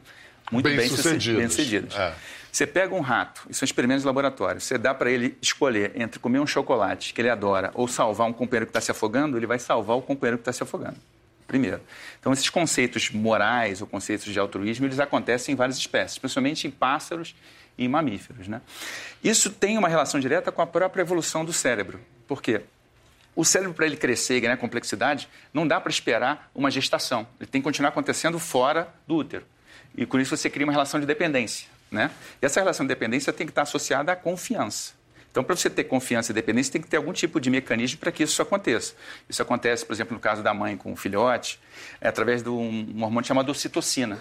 muito 0.50 0.64
bem, 0.64 0.76
bem 0.76 0.88
sucedidas. 0.88 1.38
Bem 1.38 1.48
sucedidas. 1.48 1.96
É. 1.96 2.14
Você 2.52 2.66
pega 2.66 2.94
um 2.94 3.00
rato, 3.00 3.42
isso 3.50 3.58
são 3.58 3.66
experimentos 3.66 4.02
de 4.02 4.06
laboratório, 4.06 4.62
você 4.62 4.78
dá 4.78 4.94
para 4.94 5.10
ele 5.10 5.36
escolher 5.42 5.92
entre 5.94 6.18
comer 6.18 6.38
um 6.38 6.46
chocolate 6.46 7.12
que 7.12 7.20
ele 7.20 7.28
adora 7.28 7.70
ou 7.74 7.86
salvar 7.86 8.26
um 8.26 8.32
companheiro 8.32 8.64
que 8.64 8.70
está 8.70 8.80
se 8.80 8.90
afogando, 8.90 9.36
ele 9.36 9.46
vai 9.46 9.58
salvar 9.58 9.94
o 9.94 10.00
companheiro 10.00 10.38
que 10.38 10.42
está 10.42 10.52
se 10.54 10.62
afogando. 10.62 10.96
Primeiro. 11.46 11.80
Então, 12.18 12.32
esses 12.32 12.48
conceitos 12.48 13.10
morais 13.10 13.82
ou 13.82 13.86
conceitos 13.86 14.32
de 14.32 14.38
altruísmo, 14.38 14.86
eles 14.86 14.98
acontecem 14.98 15.52
em 15.52 15.56
várias 15.56 15.76
espécies, 15.76 16.18
principalmente 16.18 16.66
em 16.66 16.70
pássaros 16.70 17.34
e 17.78 17.88
mamíferos. 17.88 18.48
Né? 18.48 18.60
Isso 19.22 19.50
tem 19.50 19.76
uma 19.76 19.88
relação 19.88 20.20
direta 20.20 20.50
com 20.52 20.62
a 20.62 20.66
própria 20.66 21.02
evolução 21.02 21.44
do 21.44 21.52
cérebro. 21.52 22.00
Por 22.26 22.42
quê? 22.42 22.62
O 23.34 23.44
cérebro, 23.44 23.74
para 23.74 23.84
ele 23.84 23.96
crescer 23.96 24.36
e 24.36 24.40
ganhar 24.40 24.56
complexidade, 24.56 25.28
não 25.52 25.68
dá 25.68 25.78
para 25.80 25.90
esperar 25.90 26.50
uma 26.54 26.70
gestação. 26.70 27.26
Ele 27.38 27.50
tem 27.50 27.60
que 27.60 27.64
continuar 27.64 27.90
acontecendo 27.90 28.38
fora 28.38 28.88
do 29.06 29.16
útero. 29.16 29.44
E 29.94 30.06
com 30.06 30.18
isso 30.18 30.34
você 30.36 30.48
cria 30.48 30.66
uma 30.66 30.72
relação 30.72 30.98
de 30.98 31.06
dependência. 31.06 31.68
Né? 31.90 32.10
E 32.40 32.46
essa 32.46 32.60
relação 32.60 32.86
de 32.86 32.88
dependência 32.88 33.32
tem 33.32 33.46
que 33.46 33.50
estar 33.50 33.62
associada 33.62 34.10
à 34.10 34.16
confiança. 34.16 34.94
Então, 35.30 35.44
para 35.44 35.54
você 35.54 35.68
ter 35.68 35.84
confiança 35.84 36.32
e 36.32 36.34
dependência, 36.34 36.72
tem 36.72 36.80
que 36.80 36.88
ter 36.88 36.96
algum 36.96 37.12
tipo 37.12 37.38
de 37.38 37.50
mecanismo 37.50 37.98
para 37.98 38.10
que 38.10 38.22
isso 38.22 38.40
aconteça. 38.40 38.94
Isso 39.28 39.42
acontece, 39.42 39.84
por 39.84 39.92
exemplo, 39.92 40.14
no 40.14 40.20
caso 40.20 40.42
da 40.42 40.54
mãe 40.54 40.78
com 40.78 40.94
o 40.94 40.96
filhote, 40.96 41.60
é 42.00 42.08
através 42.08 42.42
de 42.42 42.48
um 42.48 43.02
hormônio 43.02 43.28
chamado 43.28 43.50
ocitocina. 43.50 44.18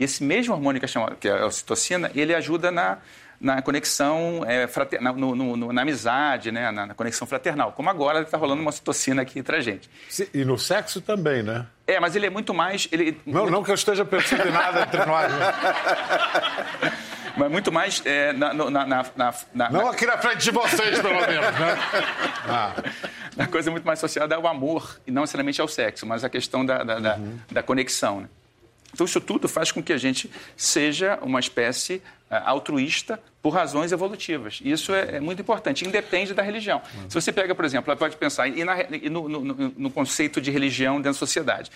Esse 0.00 0.24
mesmo 0.24 0.54
hormônio 0.54 0.80
que 0.80 0.86
é, 0.86 0.88
chamado, 0.88 1.14
que 1.16 1.28
é 1.28 1.42
a 1.42 1.46
ocitocina, 1.46 2.10
ele 2.14 2.34
ajuda 2.34 2.70
na, 2.70 2.96
na 3.38 3.60
conexão 3.60 4.42
é, 4.46 4.66
frater, 4.66 4.98
na, 4.98 5.12
no, 5.12 5.36
no, 5.36 5.72
na 5.72 5.82
amizade, 5.82 6.50
né? 6.50 6.70
Na, 6.70 6.86
na, 6.86 6.94
conexão 6.94 7.26
fraternal. 7.26 7.72
Como 7.72 7.90
agora 7.90 8.22
está 8.22 8.38
rolando 8.38 8.62
uma 8.62 8.70
ocitocina 8.70 9.20
aqui 9.20 9.38
entre 9.38 9.56
a 9.56 9.60
gente. 9.60 9.90
E 10.32 10.42
no 10.42 10.58
sexo 10.58 11.02
também, 11.02 11.42
né? 11.42 11.66
É, 11.86 12.00
mas 12.00 12.16
ele 12.16 12.26
é 12.26 12.30
muito 12.30 12.54
mais. 12.54 12.88
Ele, 12.90 13.20
não, 13.26 13.42
muito... 13.42 13.52
não 13.52 13.62
que 13.62 13.70
eu 13.70 13.74
esteja 13.74 14.02
pensando 14.06 14.48
em 14.48 14.50
nada 14.50 14.82
entre 14.82 15.04
nós. 15.04 15.30
Né? 15.30 15.52
mas 17.36 17.50
muito 17.50 17.70
mais 17.70 18.02
é, 18.06 18.32
na, 18.32 18.54
na, 18.54 18.86
na, 18.86 19.34
na, 19.54 19.70
Não 19.70 19.86
aqui 19.86 20.06
na 20.06 20.16
frente 20.16 20.44
de 20.44 20.50
vocês, 20.50 20.98
pelo 20.98 21.20
menos, 21.20 21.58
né? 21.58 21.78
Ah. 22.48 22.74
A 23.38 23.46
coisa 23.46 23.70
muito 23.70 23.84
mais 23.84 23.98
associada 23.98 24.34
ao 24.34 24.46
amor, 24.46 24.98
e 25.06 25.10
não 25.10 25.22
necessariamente 25.22 25.60
ao 25.60 25.68
sexo, 25.68 26.04
mas 26.04 26.24
a 26.24 26.28
questão 26.28 26.64
da, 26.64 26.82
da, 26.82 26.96
uhum. 26.96 27.02
da, 27.02 27.18
da 27.52 27.62
conexão. 27.62 28.22
Né? 28.22 28.28
Então, 28.92 29.04
isso 29.04 29.20
tudo 29.20 29.48
faz 29.48 29.72
com 29.72 29.82
que 29.82 29.92
a 29.92 29.98
gente 29.98 30.30
seja 30.56 31.18
uma 31.22 31.40
espécie 31.40 31.96
uh, 32.30 32.34
altruísta 32.44 33.20
por 33.42 33.50
razões 33.50 33.92
evolutivas. 33.92 34.60
Isso 34.64 34.92
é, 34.92 35.16
é, 35.16 35.20
muito 35.20 35.40
importante, 35.40 35.86
independe 35.86 36.34
da 36.34 36.42
religião. 36.42 36.82
Se 37.08 37.14
você 37.14 37.32
pega, 37.32 37.54
por 37.54 37.64
exemplo, 37.64 37.96
pode 37.96 38.16
pensar 38.16 38.48
e, 38.48 38.64
na, 38.64 38.82
e 38.82 39.08
no, 39.08 39.28
no, 39.28 39.42
no, 39.42 39.90
conceito 39.90 40.40
de 40.40 40.50
religião 40.50 40.96
dentro 40.96 41.12
da 41.12 41.18
sociedade. 41.18 41.70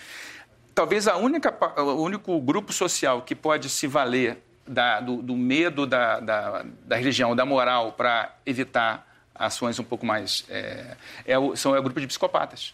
Talvez 0.73 1.07
a 1.07 1.15
única, 1.15 1.53
o 1.81 2.01
único 2.01 2.39
grupo 2.39 2.73
social 2.73 3.21
que 3.21 3.33
pode 3.33 3.69
se 3.69 3.87
valer 3.87 4.37
da, 4.67 4.99
do, 4.99 5.21
do, 5.21 5.35
medo 5.35 5.85
da, 5.85 6.19
da, 6.19 6.65
da 6.85 6.95
religião, 6.95 7.35
da 7.35 7.45
moral, 7.45 7.93
para 7.93 8.35
evitar 8.45 9.07
ações 9.33 9.79
um 9.79 9.83
pouco 9.83 10.05
mais. 10.05 10.45
É, 10.49 10.95
é 11.25 11.39
o, 11.39 11.55
são 11.55 11.75
é 11.75 11.79
o 11.79 11.83
grupo 11.83 11.99
de 11.99 12.07
psicopatas, 12.07 12.73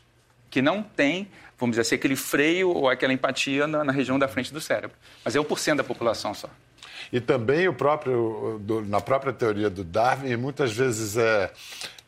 que 0.49 0.61
não 0.61 0.83
tem 0.83 1.27
vamos 1.61 1.75
dizer 1.75 1.81
assim, 1.81 1.95
aquele 1.95 2.15
freio 2.15 2.69
ou 2.69 2.89
aquela 2.89 3.13
empatia 3.13 3.67
na, 3.67 3.83
na 3.83 3.93
região 3.93 4.17
da 4.17 4.27
frente 4.27 4.51
do 4.51 4.59
cérebro. 4.59 4.97
Mas 5.23 5.35
é 5.35 5.39
1% 5.39 5.75
da 5.75 5.83
população 5.83 6.33
só. 6.33 6.49
E 7.13 7.19
também 7.19 7.67
o 7.67 7.73
próprio, 7.73 8.59
do, 8.61 8.81
na 8.81 8.99
própria 8.99 9.31
teoria 9.31 9.69
do 9.69 9.83
Darwin, 9.83 10.35
muitas 10.37 10.71
vezes 10.71 11.17
é, 11.17 11.51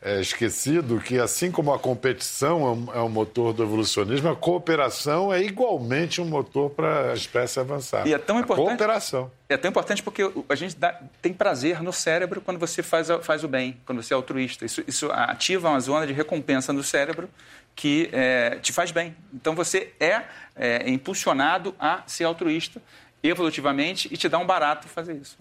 é, 0.00 0.20
esquecido 0.20 0.98
que, 0.98 1.18
assim 1.18 1.50
como 1.50 1.72
a 1.72 1.78
competição 1.78 2.66
é 2.66 2.70
um, 2.70 2.98
é 3.00 3.02
um, 3.02 3.08
motor 3.08 3.52
do 3.52 3.62
evolucionismo, 3.62 4.30
a 4.30 4.36
cooperação 4.36 5.32
é 5.32 5.42
igualmente 5.42 6.22
um 6.22 6.24
motor 6.24 6.70
para 6.70 7.12
a 7.12 7.14
espécie 7.14 7.60
avançar. 7.60 8.06
E 8.06 8.14
é 8.14 8.18
tão 8.18 8.40
importante. 8.40 8.66
A 8.66 8.68
cooperação. 8.70 9.30
É 9.46 9.56
tão 9.58 9.70
importante 9.70 10.02
porque 10.02 10.22
a 10.48 10.54
gente 10.54 10.74
dá, 10.74 10.98
tem 11.20 11.34
prazer 11.34 11.82
no 11.82 11.92
cérebro 11.92 12.40
quando 12.40 12.58
você 12.58 12.82
faz, 12.82 13.08
faz 13.22 13.44
o 13.44 13.48
bem, 13.48 13.78
quando 13.84 14.02
você 14.02 14.14
é 14.14 14.16
altruísta. 14.16 14.64
Isso, 14.64 14.82
isso 14.86 15.10
ativa 15.12 15.68
uma 15.68 15.80
zona 15.80 16.06
de 16.06 16.14
recompensa 16.14 16.72
no 16.72 16.82
cérebro 16.82 17.28
que 17.74 18.08
é, 18.12 18.58
te 18.60 18.72
faz 18.72 18.90
bem. 18.90 19.16
Então 19.32 19.54
você 19.54 19.92
é, 19.98 20.22
é, 20.54 20.88
impulsionado 20.88 21.74
a 21.78 22.02
ser 22.06 22.24
altruísta 22.24 22.80
evolutivamente 23.22 24.08
e 24.12 24.16
te 24.16 24.28
dá 24.28 24.38
um 24.38 24.46
barato 24.46 24.86
fazer 24.88 25.14
isso. 25.14 25.38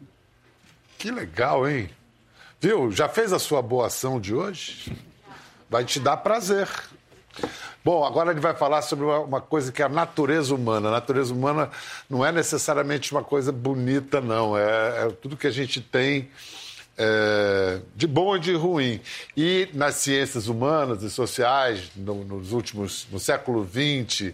Que 0.98 1.12
legal, 1.12 1.68
hein? 1.68 1.90
Viu? 2.60 2.92
Já 2.92 3.10
fez 3.10 3.34
a 3.34 3.40
sua 3.40 3.62
boa 3.62 3.88
ação 3.88 4.20
de 4.20 4.34
hoje? 4.34 4.96
Vai 5.70 5.84
te 5.84 6.00
dar 6.00 6.18
prazer. 6.18 6.70
Bom, 7.84 8.06
agora 8.06 8.32
ele 8.32 8.40
vai 8.40 8.56
falar 8.56 8.82
sobre 8.82 9.06
uma 9.06 9.42
coisa 9.42 9.72
que 9.72 9.82
é 9.82 9.86
a 9.86 9.90
natureza 9.90 10.56
humana. 10.56 10.88
A 10.88 10.92
natureza 10.92 11.34
humana 11.34 11.70
não 12.10 12.26
é 12.26 12.32
necessariamente 12.32 13.12
uma 13.12 13.24
coisa 13.24 13.52
bonita, 13.52 14.22
não. 14.22 14.58
É, 14.58 15.08
é 15.08 15.10
tudo 15.22 15.36
que 15.36 15.48
a 15.48 15.52
gente 15.52 15.82
tem 15.82 16.32
é, 16.98 17.80
de 17.96 18.08
bom 18.08 18.36
e 18.36 18.40
de 18.40 18.54
ruim. 18.54 19.02
E 19.36 19.70
nas 19.74 19.96
ciências 19.96 20.48
humanas 20.48 21.04
e 21.04 21.10
sociais, 21.10 21.92
no, 21.96 22.24
nos 22.24 22.52
últimos, 22.52 23.08
no 23.12 23.20
século 23.20 23.68
XX 23.68 24.34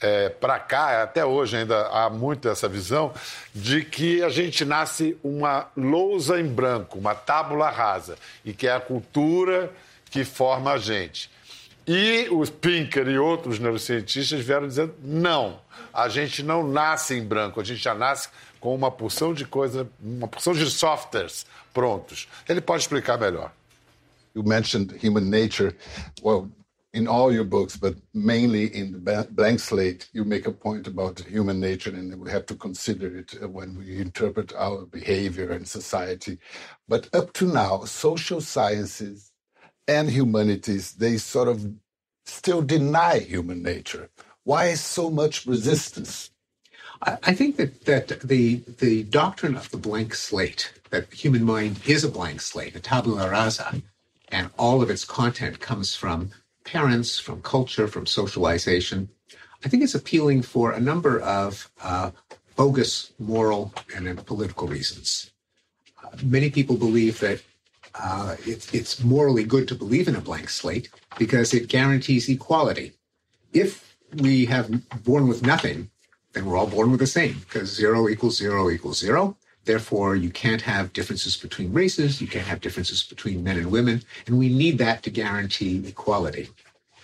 é, 0.00 0.28
para 0.28 0.58
cá, 0.58 1.02
até 1.02 1.24
hoje 1.24 1.56
ainda 1.56 1.86
há 1.88 2.10
muito 2.10 2.48
essa 2.48 2.68
visão, 2.68 3.12
de 3.54 3.84
que 3.84 4.22
a 4.22 4.28
gente 4.28 4.64
nasce 4.64 5.16
uma 5.22 5.68
lousa 5.76 6.38
em 6.38 6.46
branco, 6.46 6.98
uma 6.98 7.14
tábula 7.14 7.70
rasa, 7.70 8.16
e 8.44 8.52
que 8.52 8.66
é 8.66 8.72
a 8.72 8.80
cultura 8.80 9.70
que 10.10 10.24
forma 10.24 10.72
a 10.72 10.78
gente. 10.78 11.30
E 11.86 12.28
os 12.30 12.48
Pinker 12.48 13.06
e 13.08 13.18
outros 13.18 13.58
neurocientistas 13.58 14.40
vieram 14.40 14.66
dizendo: 14.66 14.94
não, 15.02 15.60
a 15.92 16.08
gente 16.08 16.42
não 16.42 16.66
nasce 16.66 17.14
em 17.14 17.22
branco, 17.22 17.60
a 17.60 17.64
gente 17.64 17.82
já 17.82 17.94
nasce 17.94 18.28
com 18.58 18.74
uma 18.74 18.90
porção 18.90 19.34
de 19.34 19.44
coisas, 19.44 19.86
uma 20.02 20.26
porção 20.26 20.54
de 20.54 20.70
softwares 20.70 21.44
prontos. 21.72 22.26
Ele 22.48 22.60
pode 22.60 22.82
explicar 22.82 23.18
melhor. 23.18 23.52
You 24.34 24.42
mentioned 24.42 24.94
human 25.02 25.28
nature. 25.28 25.76
Well, 26.22 26.50
in 26.94 27.06
all 27.06 27.32
your 27.32 27.44
books, 27.44 27.76
but 27.76 27.96
mainly 28.14 28.66
in 28.66 28.92
the 28.92 29.26
blank 29.30 29.60
slate, 29.60 30.08
you 30.12 30.24
make 30.24 30.46
a 30.46 30.52
point 30.52 30.86
about 30.86 31.20
human 31.20 31.60
nature, 31.60 31.90
and 31.90 32.14
we 32.18 32.30
have 32.30 32.46
to 32.46 32.54
consider 32.54 33.18
it 33.18 33.34
when 33.50 33.76
we 33.76 34.00
interpret 34.00 34.54
our 34.56 34.86
behavior 34.86 35.50
and 35.50 35.66
society. 35.68 36.38
But 36.88 37.14
up 37.14 37.32
to 37.34 37.46
now, 37.46 37.84
social 37.84 38.40
sciences 38.40 39.33
and 39.86 40.10
humanities, 40.10 40.92
they 40.92 41.16
sort 41.16 41.48
of 41.48 41.74
still 42.24 42.62
deny 42.62 43.18
human 43.18 43.62
nature. 43.62 44.08
Why 44.44 44.74
so 44.74 45.10
much 45.10 45.46
resistance? 45.46 46.30
I 47.02 47.34
think 47.34 47.56
that, 47.56 47.84
that 47.84 48.20
the 48.20 48.62
the 48.78 49.02
doctrine 49.02 49.56
of 49.56 49.70
the 49.70 49.76
blank 49.76 50.14
slate, 50.14 50.72
that 50.90 51.10
the 51.10 51.16
human 51.16 51.44
mind 51.44 51.80
is 51.86 52.02
a 52.04 52.08
blank 52.08 52.40
slate, 52.40 52.76
a 52.76 52.80
tabula 52.80 53.28
rasa, 53.28 53.82
and 54.28 54.48
all 54.58 54.80
of 54.80 54.88
its 54.88 55.04
content 55.04 55.60
comes 55.60 55.94
from 55.94 56.30
parents, 56.64 57.18
from 57.18 57.42
culture, 57.42 57.86
from 57.86 58.06
socialization, 58.06 59.10
I 59.64 59.68
think 59.68 59.82
it's 59.82 59.94
appealing 59.94 60.42
for 60.42 60.72
a 60.72 60.80
number 60.80 61.20
of 61.20 61.70
uh, 61.82 62.10
bogus 62.54 63.12
moral 63.18 63.72
and 63.96 64.24
political 64.26 64.68
reasons. 64.68 65.30
Uh, 66.02 66.08
many 66.22 66.50
people 66.50 66.76
believe 66.76 67.20
that 67.20 67.40
uh, 68.02 68.36
it, 68.46 68.72
it's 68.74 69.02
morally 69.02 69.44
good 69.44 69.68
to 69.68 69.74
believe 69.74 70.08
in 70.08 70.16
a 70.16 70.20
blank 70.20 70.48
slate 70.48 70.88
because 71.18 71.54
it 71.54 71.68
guarantees 71.68 72.28
equality. 72.28 72.92
If 73.52 73.96
we 74.16 74.46
have 74.46 74.70
born 75.04 75.28
with 75.28 75.42
nothing, 75.42 75.90
then 76.32 76.46
we're 76.46 76.56
all 76.56 76.66
born 76.66 76.90
with 76.90 77.00
the 77.00 77.06
same 77.06 77.38
because 77.40 77.72
zero 77.72 78.08
equals 78.08 78.36
zero 78.36 78.70
equals 78.70 78.98
zero. 78.98 79.36
Therefore, 79.64 80.14
you 80.14 80.30
can't 80.30 80.60
have 80.62 80.92
differences 80.92 81.36
between 81.36 81.72
races, 81.72 82.20
you 82.20 82.26
can't 82.26 82.46
have 82.46 82.60
differences 82.60 83.02
between 83.02 83.42
men 83.42 83.56
and 83.56 83.70
women, 83.70 84.02
and 84.26 84.38
we 84.38 84.50
need 84.50 84.76
that 84.78 85.02
to 85.04 85.10
guarantee 85.10 85.86
equality. 85.86 86.50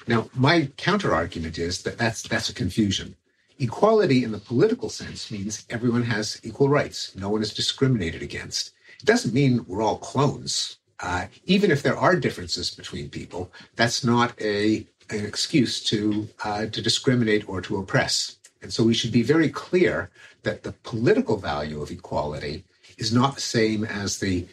Now, 0.06 0.28
my 0.34 0.68
counter 0.76 1.14
argument 1.14 1.56
is 1.56 1.82
that 1.82 1.96
that's, 1.96 2.22
that's 2.22 2.50
a 2.50 2.54
confusion. 2.54 3.16
Equality 3.58 4.24
in 4.24 4.32
the 4.32 4.38
political 4.38 4.88
sense 4.88 5.30
means 5.30 5.64
everyone 5.70 6.02
has 6.02 6.40
equal 6.42 6.68
rights. 6.68 7.14
No 7.14 7.28
one 7.30 7.42
is 7.42 7.54
discriminated 7.54 8.22
against. 8.22 8.72
It 8.98 9.06
doesn't 9.06 9.34
mean 9.34 9.64
we're 9.66 9.82
all 9.82 9.98
clones. 9.98 10.78
Uh, 11.02 11.26
even 11.46 11.70
if 11.70 11.82
there 11.82 11.96
are 11.96 12.14
differences 12.14 12.70
between 12.70 13.08
people, 13.08 13.50
that's 13.76 14.04
not 14.04 14.40
a 14.40 14.86
an 15.10 15.24
excuse 15.26 15.82
to 15.84 16.28
uh, 16.44 16.66
to 16.66 16.82
discriminate 16.82 17.48
or 17.48 17.60
to 17.60 17.78
oppress. 17.78 18.36
And 18.62 18.72
so 18.72 18.84
we 18.84 18.94
should 18.94 19.12
be 19.12 19.22
very 19.22 19.48
clear 19.48 20.10
that 20.42 20.62
the 20.62 20.72
political 20.72 21.36
value 21.36 21.80
of 21.80 21.90
equality 21.90 22.64
is 22.98 23.12
not 23.12 23.34
the 23.34 23.40
same 23.40 23.84
as 23.84 24.18
the 24.18 24.46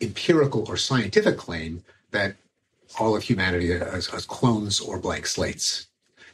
empirical 0.00 0.68
or 0.68 0.76
scientific 0.76 1.36
claim 1.38 1.82
that 2.10 2.36
all 2.98 3.16
of 3.16 3.22
humanity 3.22 3.72
is, 3.72 4.12
is 4.12 4.26
clones 4.26 4.80
or 4.80 4.98
blank 4.98 5.26
slates. 5.26 5.86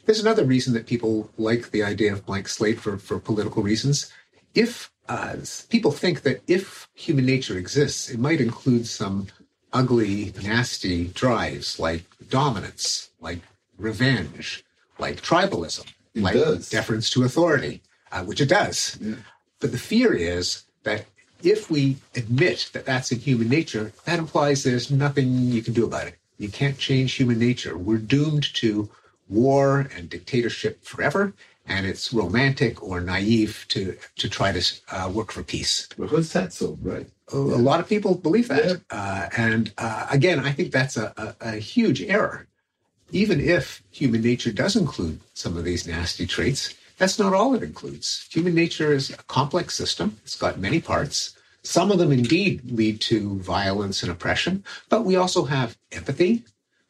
There's 0.05 0.19
another 0.19 0.45
reason 0.45 0.73
that 0.73 0.85
people 0.85 1.29
like 1.37 1.71
the 1.71 1.83
idea 1.83 2.13
of 2.13 2.25
blank 2.25 2.47
slate 2.47 2.79
for, 2.79 2.97
for 2.97 3.19
political 3.19 3.63
reasons. 3.63 4.11
If 4.53 4.91
uh, 5.09 5.37
people 5.69 5.91
think 5.91 6.21
that 6.21 6.41
if 6.47 6.87
human 6.93 7.25
nature 7.25 7.57
exists, 7.57 8.09
it 8.09 8.19
might 8.19 8.41
include 8.41 8.87
some 8.87 9.27
ugly, 9.75 10.33
nasty 10.41 11.07
drives 11.07 11.79
like 11.79 12.03
dominance, 12.29 13.09
like 13.19 13.39
revenge, 13.77 14.63
like 14.97 15.21
tribalism, 15.21 15.85
It 16.15 16.23
like 16.23 16.33
does. 16.33 16.69
deference 16.69 17.09
to 17.11 17.23
authority, 17.23 17.81
uh, 18.11 18.23
which 18.23 18.39
it 18.41 18.49
does. 18.49 18.97
Yeah. 19.01 19.15
But 19.59 19.71
the 19.73 19.77
fear 19.77 20.13
is 20.13 20.63
that 20.83 21.05
if 21.43 21.69
we 21.69 21.97
admit 22.15 22.69
that 22.73 22.85
that's 22.85 23.11
in 23.11 23.19
human 23.19 23.49
nature, 23.49 23.91
that 24.05 24.17
implies 24.19 24.63
there's 24.63 24.89
nothing 24.89 25.27
you 25.55 25.61
can 25.61 25.73
do 25.73 25.85
about 25.85 26.07
it. 26.07 26.15
You 26.37 26.49
can't 26.49 26.77
change 26.77 27.13
human 27.13 27.37
nature. 27.39 27.77
We're 27.77 27.97
doomed 27.97 28.45
to 28.55 28.89
war 29.27 29.87
and 29.95 30.09
dictatorship 30.09 30.83
forever, 30.83 31.33
and 31.67 31.85
it's 31.85 32.13
romantic 32.13 32.83
or 32.83 33.01
naive 33.01 33.65
to 33.69 33.97
to 34.17 34.29
try 34.29 34.51
to 34.51 34.63
uh, 34.91 35.09
work 35.13 35.31
for 35.31 35.43
peace. 35.43 35.87
But 35.97 36.09
who 36.09 36.23
said 36.23 36.53
so, 36.53 36.77
right? 36.81 37.07
A 37.33 37.37
a 37.37 37.63
lot 37.69 37.79
of 37.79 37.87
people 37.89 38.15
believe 38.15 38.47
that, 38.49 38.81
uh, 38.91 39.29
and 39.37 39.73
uh, 39.77 40.07
again, 40.11 40.39
I 40.39 40.51
think 40.51 40.71
that's 40.71 40.97
a, 40.97 41.13
a, 41.17 41.49
a 41.49 41.51
huge 41.57 42.01
error. 42.01 42.47
Even 43.11 43.39
if 43.39 43.83
human 43.91 44.21
nature 44.21 44.51
does 44.51 44.75
include 44.75 45.19
some 45.33 45.57
of 45.57 45.63
these 45.63 45.87
nasty 45.87 46.25
traits, 46.25 46.73
that's 46.97 47.19
not 47.19 47.33
all 47.33 47.55
it 47.55 47.63
includes. 47.63 48.27
Human 48.31 48.55
nature 48.55 48.93
is 48.93 49.09
a 49.11 49.17
complex 49.23 49.75
system. 49.75 50.17
It's 50.23 50.35
got 50.35 50.59
many 50.59 50.81
parts. 50.81 51.35
Some 51.63 51.91
of 51.91 51.97
them 51.97 52.11
indeed 52.11 52.71
lead 52.71 53.01
to 53.01 53.39
violence 53.39 54.03
and 54.03 54.11
oppression, 54.11 54.63
but 54.89 55.03
we 55.03 55.15
also 55.15 55.45
have 55.45 55.77
empathy. 55.91 56.43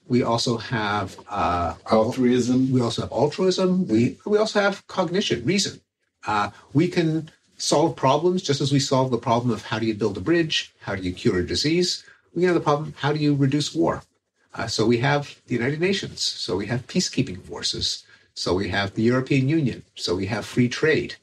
We 0.08 0.22
also 0.24 0.58
have 0.58 1.20
uh, 1.30 1.74
Altruism. 1.92 2.72
we 2.72 2.82
also 2.82 3.02
have 3.02 3.12
altruism. 3.12 3.88
We 3.88 4.18
we 4.26 4.38
also 4.38 4.62
have 4.62 4.86
cognition, 4.88 5.44
reason. 5.46 5.82
Uh, 6.28 6.52
we 6.74 6.88
can 6.88 7.30
solve 7.58 7.96
problems 7.96 8.42
just 8.42 8.62
as 8.62 8.72
we 8.72 8.80
solve 8.80 9.12
the 9.12 9.18
problem 9.18 9.52
of 9.52 9.64
how 9.64 9.80
do 9.80 9.86
you 9.86 9.94
build 9.94 10.18
a 10.18 10.22
bridge, 10.22 10.74
how 10.82 10.96
do 10.96 11.02
you 11.02 11.14
cure 11.14 11.40
a 11.40 11.46
disease. 11.46 12.04
We 12.36 12.44
have 12.44 12.54
the 12.54 12.60
problem 12.60 12.94
how 12.98 13.14
do 13.14 13.20
you 13.20 13.34
reduce 13.36 13.74
war. 13.74 14.04
Uh, 14.54 14.68
so 14.68 14.86
we 14.86 14.98
have 15.00 15.36
the 15.48 15.56
United 15.56 15.82
Nations. 15.82 16.22
So 16.22 16.56
we 16.56 16.68
have 16.68 16.88
peacekeeping 16.88 17.42
forces. 17.44 18.04
So 18.36 18.54
we 18.54 18.70
have 18.70 18.94
the 18.94 19.04
European 19.04 19.50
Union. 19.50 19.84
So 19.96 20.16
we 20.16 20.26
have 20.28 20.46
free 20.46 20.70
trade. 20.70 21.16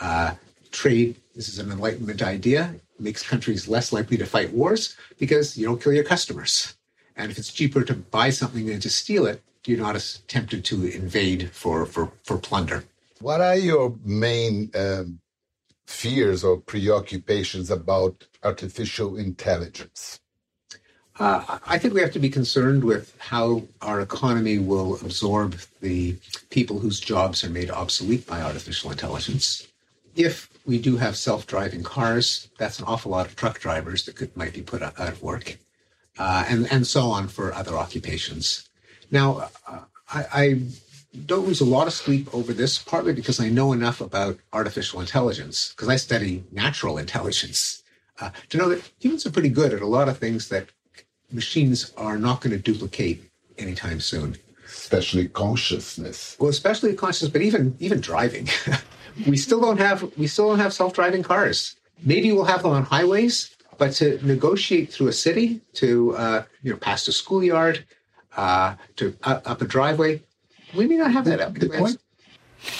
Uh, 0.00 0.34
trade. 0.70 1.16
This 1.34 1.48
is 1.48 1.58
an 1.58 1.70
Enlightenment 1.70 2.22
idea. 2.22 2.74
Makes 2.98 3.22
countries 3.22 3.68
less 3.68 3.92
likely 3.92 4.16
to 4.18 4.26
fight 4.26 4.52
wars 4.52 4.96
because 5.18 5.56
you 5.56 5.66
don't 5.66 5.80
kill 5.82 5.92
your 5.92 6.04
customers. 6.04 6.74
And 7.18 7.30
if 7.30 7.36
it's 7.36 7.52
cheaper 7.52 7.82
to 7.82 7.94
buy 7.94 8.30
something 8.30 8.66
than 8.66 8.80
to 8.80 8.88
steal 8.88 9.26
it, 9.26 9.42
you're 9.66 9.76
not 9.78 9.96
as 9.96 10.22
tempted 10.28 10.64
to 10.66 10.86
invade 10.86 11.50
for, 11.50 11.84
for, 11.84 12.12
for 12.22 12.38
plunder. 12.38 12.84
What 13.20 13.40
are 13.40 13.56
your 13.56 13.96
main 14.04 14.70
um, 14.74 15.18
fears 15.86 16.44
or 16.44 16.58
preoccupations 16.58 17.70
about 17.70 18.26
artificial 18.44 19.16
intelligence? 19.16 20.20
Uh, 21.18 21.58
I 21.66 21.76
think 21.78 21.92
we 21.92 22.00
have 22.00 22.12
to 22.12 22.20
be 22.20 22.30
concerned 22.30 22.84
with 22.84 23.12
how 23.18 23.64
our 23.82 24.00
economy 24.00 24.58
will 24.58 24.94
absorb 25.00 25.58
the 25.80 26.16
people 26.50 26.78
whose 26.78 27.00
jobs 27.00 27.42
are 27.42 27.50
made 27.50 27.70
obsolete 27.70 28.24
by 28.24 28.40
artificial 28.40 28.92
intelligence. 28.92 29.66
If 30.14 30.48
we 30.64 30.78
do 30.78 30.96
have 30.96 31.16
self-driving 31.16 31.82
cars, 31.82 32.48
that's 32.56 32.78
an 32.78 32.84
awful 32.84 33.10
lot 33.10 33.26
of 33.26 33.34
truck 33.34 33.58
drivers 33.58 34.04
that 34.04 34.14
could, 34.14 34.36
might 34.36 34.54
be 34.54 34.62
put 34.62 34.82
out 34.82 34.96
of 34.96 35.22
work, 35.22 35.58
uh, 36.18 36.44
and 36.48 36.70
and 36.70 36.86
so 36.86 37.10
on 37.10 37.28
for 37.28 37.52
other 37.54 37.76
occupations. 37.76 38.68
Now, 39.10 39.50
uh, 39.66 39.80
I, 40.12 40.24
I 40.32 40.60
don't 41.26 41.46
lose 41.46 41.60
a 41.60 41.64
lot 41.64 41.86
of 41.86 41.92
sleep 41.92 42.32
over 42.34 42.52
this, 42.52 42.78
partly 42.78 43.12
because 43.12 43.40
I 43.40 43.48
know 43.48 43.72
enough 43.72 44.00
about 44.00 44.38
artificial 44.52 45.00
intelligence, 45.00 45.72
because 45.74 45.88
I 45.88 45.96
study 45.96 46.44
natural 46.52 46.98
intelligence, 47.04 47.82
uh, 48.20 48.30
to 48.50 48.58
know 48.58 48.68
that 48.68 48.90
humans 48.98 49.26
are 49.26 49.30
pretty 49.30 49.48
good 49.48 49.72
at 49.72 49.82
a 49.82 49.86
lot 49.86 50.08
of 50.08 50.18
things 50.18 50.48
that 50.48 50.68
machines 51.32 51.92
are 51.96 52.18
not 52.18 52.40
going 52.40 52.50
to 52.56 52.58
duplicate 52.58 53.22
anytime 53.58 54.00
soon. 54.00 54.36
Especially 54.66 55.28
consciousness. 55.28 56.36
Well, 56.38 56.50
especially 56.50 56.94
consciousness, 56.94 57.30
but 57.30 57.42
even 57.42 57.76
even 57.80 58.00
driving. 58.00 58.48
we 59.26 59.36
still 59.36 59.60
don't 59.60 59.78
have 59.78 60.10
we 60.18 60.26
still 60.26 60.48
don't 60.48 60.58
have 60.58 60.72
self-driving 60.72 61.22
cars. 61.22 61.76
Maybe 62.04 62.32
we'll 62.32 62.44
have 62.44 62.62
them 62.62 62.72
on 62.72 62.84
highways, 62.84 63.56
but 63.78 63.92
to 63.92 64.18
negotiate 64.26 64.92
through 64.92 65.08
a 65.08 65.12
city, 65.12 65.60
to 65.74 66.14
uh, 66.16 66.42
you 66.62 66.72
know, 66.72 66.78
past 66.78 67.08
a 67.08 67.12
schoolyard, 67.12 67.84
uh, 68.36 68.74
to 68.96 69.16
uh, 69.22 69.40
up 69.46 69.62
a 69.62 69.64
driveway, 69.64 70.22
we 70.74 70.86
may 70.86 70.96
not 70.96 71.12
have 71.12 71.24
that. 71.24 71.40
up. 71.40 71.54
The 71.54 71.68
point 71.68 71.98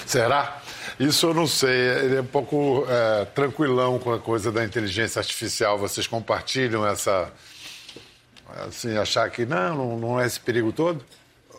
Será? 0.07 0.61
Isso 0.99 1.27
eu 1.27 1.35
não 1.35 1.47
sei. 1.47 1.71
Ele 1.71 2.17
é 2.17 2.21
um 2.21 2.27
pouco 2.27 2.85
é, 2.89 3.25
tranquilão 3.27 3.99
com 3.99 4.13
a 4.13 4.19
coisa 4.19 4.51
da 4.51 4.65
inteligência 4.65 5.21
artificial. 5.21 5.79
Vocês 5.79 6.07
compartilham 6.07 6.87
essa. 6.87 7.33
Assim, 8.67 8.97
achar 8.97 9.31
que 9.31 9.47
não, 9.47 9.77
não, 9.77 9.99
não 9.99 10.21
é 10.21 10.27
esse 10.27 10.41
perigo 10.41 10.73
todo? 10.73 11.05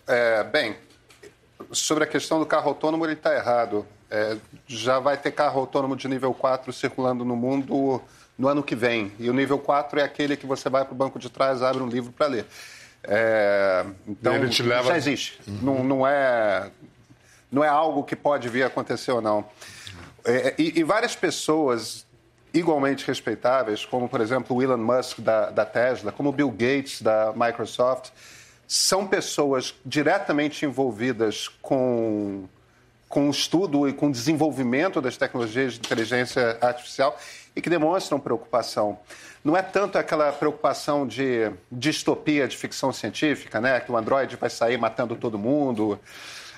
É, 0.08 0.44
bem, 0.44 0.76
sobre 1.72 2.04
a 2.04 2.08
questão 2.08 2.40
do 2.40 2.46
carro 2.46 2.70
autônomo, 2.70 3.06
ele 3.06 3.14
está 3.14 3.34
errado. 3.34 3.86
É, 4.10 4.36
já 4.68 5.00
vai 5.00 5.16
ter 5.16 5.32
carro 5.32 5.60
autônomo 5.60 5.96
de 5.96 6.08
nível 6.08 6.34
4 6.34 6.74
circulando 6.74 7.24
no 7.24 7.36
mundo 7.36 8.02
no 8.40 8.48
ano 8.48 8.64
que 8.64 8.74
vem. 8.76 9.12
E 9.20 9.30
o 9.30 9.34
nível 9.34 9.60
4 9.60 10.00
é 10.00 10.04
aquele 10.04 10.38
que 10.38 10.46
você 10.46 10.70
vai 10.70 10.86
para 10.86 10.94
o 10.94 10.96
banco 10.96 11.20
de 11.20 11.30
trás, 11.30 11.62
abre 11.62 11.84
um 11.84 11.88
livro 11.88 12.12
para 12.14 12.26
ler. 12.28 12.46
É, 13.04 13.86
então, 14.08 14.32
leva- 14.64 14.88
já 14.88 14.98
existe. 14.98 15.40
Não, 15.46 15.84
não, 15.84 16.08
é, 16.08 16.72
não 17.52 17.64
é 17.64 17.68
algo 17.68 18.04
que 18.04 18.16
pode 18.16 18.48
vir 18.48 18.64
a 18.64 18.68
acontecer 18.68 19.12
ou 19.12 19.22
não. 19.22 19.46
É, 20.24 20.56
e, 20.58 20.80
e 20.80 20.84
várias 20.84 21.16
pessoas 21.16 22.06
igualmente 22.54 23.06
respeitáveis, 23.06 23.86
como, 23.86 24.08
por 24.10 24.22
exemplo, 24.22 24.56
o 24.56 24.64
Elon 24.64 24.78
Musk 24.78 25.20
da, 25.20 25.50
da 25.52 25.66
Tesla, 25.66 26.12
como 26.12 26.30
o 26.30 26.32
Bill 26.32 26.50
Gates 26.50 27.02
da 27.02 27.34
Microsoft, 27.36 28.10
são 28.68 29.06
pessoas 29.06 29.76
diretamente 29.86 30.66
envolvidas 30.66 31.48
com, 31.62 32.46
com 33.08 33.28
o 33.28 33.32
estudo 33.32 33.88
e 33.88 33.94
com 33.94 34.08
o 34.08 34.12
desenvolvimento 34.12 35.02
das 35.02 35.18
tecnologias 35.18 35.74
de 35.74 35.80
inteligência 35.80 36.58
artificial 36.62 37.18
e 37.56 37.62
que 37.62 37.70
demonstram 37.70 38.20
preocupação. 38.20 39.00
Não 39.44 39.56
é 39.56 39.62
tanto 39.62 39.98
aquela 39.98 40.32
preocupação 40.32 41.08
de 41.08 41.52
distopia 41.72 42.48
de 42.48 42.58
ficção 42.58 42.92
científica, 42.92 43.62
né? 43.62 43.80
que 43.80 43.92
o 43.92 43.98
Android 43.98 44.36
vai 44.36 44.50
sair 44.50 44.78
matando 44.78 45.16
todo 45.16 45.38
mundo, 45.38 46.00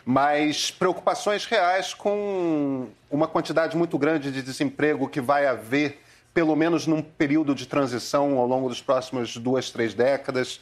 mas 0.06 0.72
preocupações 0.72 1.46
reais 1.46 1.94
com 1.94 2.88
uma 3.10 3.28
quantidade 3.28 3.78
muito 3.78 3.98
grande 3.98 4.32
de 4.32 4.42
desemprego 4.42 5.08
que 5.08 5.22
vai 5.22 5.46
haver, 5.46 6.02
pelo 6.34 6.56
menos 6.56 6.88
num 6.88 7.02
período 7.02 7.54
de 7.54 7.68
transição 7.68 8.38
ao 8.38 8.48
longo 8.48 8.68
dos 8.68 8.82
próximos 8.82 9.38
duas, 9.38 9.70
três 9.70 9.94
décadas. 9.94 10.60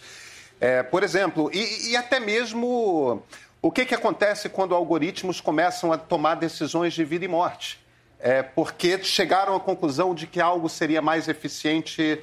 É, 0.59 0.83
por 0.83 1.03
exemplo, 1.03 1.49
e, 1.53 1.91
e 1.91 1.95
até 1.95 2.19
mesmo 2.19 3.23
o 3.61 3.71
que, 3.71 3.85
que 3.85 3.95
acontece 3.95 4.49
quando 4.49 4.75
algoritmos 4.75 5.39
começam 5.39 5.91
a 5.91 5.97
tomar 5.97 6.35
decisões 6.35 6.93
de 6.93 7.05
vida 7.05 7.23
e 7.23 7.27
morte. 7.27 7.79
É, 8.19 8.43
porque 8.43 9.01
chegaram 9.01 9.55
à 9.55 9.59
conclusão 9.59 10.13
de 10.13 10.27
que 10.27 10.41
algo 10.41 10.67
seria 10.67 11.01
mais 11.01 11.29
eficiente 11.29 12.21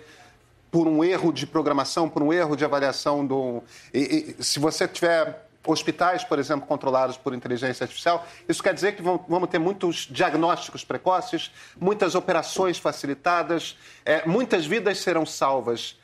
por 0.70 0.86
um 0.86 1.02
erro 1.02 1.32
de 1.32 1.46
programação, 1.46 2.06
por 2.06 2.22
um 2.22 2.30
erro 2.32 2.54
de 2.54 2.64
avaliação 2.64 3.26
do. 3.26 3.62
E, 3.94 4.36
e, 4.38 4.44
se 4.44 4.58
você 4.58 4.86
tiver 4.86 5.46
hospitais, 5.66 6.22
por 6.22 6.38
exemplo, 6.38 6.66
controlados 6.66 7.16
por 7.16 7.34
inteligência 7.34 7.84
artificial, 7.84 8.26
isso 8.46 8.62
quer 8.62 8.74
dizer 8.74 8.94
que 8.94 9.02
vão, 9.02 9.24
vamos 9.26 9.48
ter 9.48 9.58
muitos 9.58 10.06
diagnósticos 10.10 10.84
precoces, 10.84 11.50
muitas 11.80 12.14
operações 12.14 12.78
facilitadas, 12.78 13.76
é, 14.04 14.26
muitas 14.26 14.66
vidas 14.66 14.98
serão 14.98 15.24
salvas. 15.24 15.98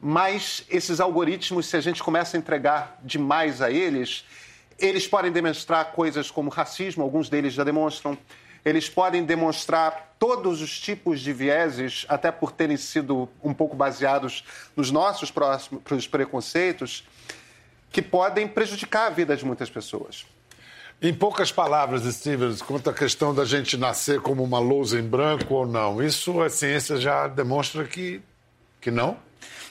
mas 0.00 0.64
esses 0.68 0.98
algoritmos, 1.00 1.66
se 1.66 1.76
a 1.76 1.80
gente 1.80 2.02
começa 2.02 2.36
a 2.36 2.38
entregar 2.38 2.98
demais 3.02 3.62
a 3.62 3.70
eles, 3.70 4.24
eles 4.78 5.06
podem 5.06 5.32
demonstrar 5.32 5.92
coisas 5.92 6.30
como 6.30 6.50
racismo, 6.50 7.02
alguns 7.02 7.28
deles 7.28 7.52
já 7.54 7.64
demonstram. 7.64 8.16
Eles 8.66 8.88
podem 8.88 9.24
demonstrar 9.24 10.16
todos 10.18 10.60
os 10.60 10.80
tipos 10.80 11.20
de 11.20 11.32
vieses, 11.32 12.04
até 12.08 12.32
por 12.32 12.50
terem 12.50 12.76
sido 12.76 13.28
um 13.40 13.54
pouco 13.54 13.76
baseados 13.76 14.42
nos 14.74 14.90
nossos 14.90 15.30
próximos 15.30 16.08
preconceitos, 16.08 17.06
que 17.92 18.02
podem 18.02 18.48
prejudicar 18.48 19.06
a 19.06 19.10
vida 19.10 19.36
de 19.36 19.44
muitas 19.44 19.70
pessoas. 19.70 20.26
Em 21.00 21.14
poucas 21.14 21.52
palavras, 21.52 22.02
Stevens, 22.12 22.60
quanto 22.60 22.90
à 22.90 22.92
questão 22.92 23.32
da 23.32 23.44
gente 23.44 23.76
nascer 23.76 24.20
como 24.20 24.42
uma 24.42 24.58
lousa 24.58 24.98
em 24.98 25.02
branco 25.02 25.54
ou 25.54 25.64
não, 25.64 26.02
isso 26.02 26.40
a 26.42 26.50
ciência 26.50 26.96
já 26.96 27.28
demonstra 27.28 27.84
que, 27.84 28.20
que 28.80 28.90
não? 28.90 29.16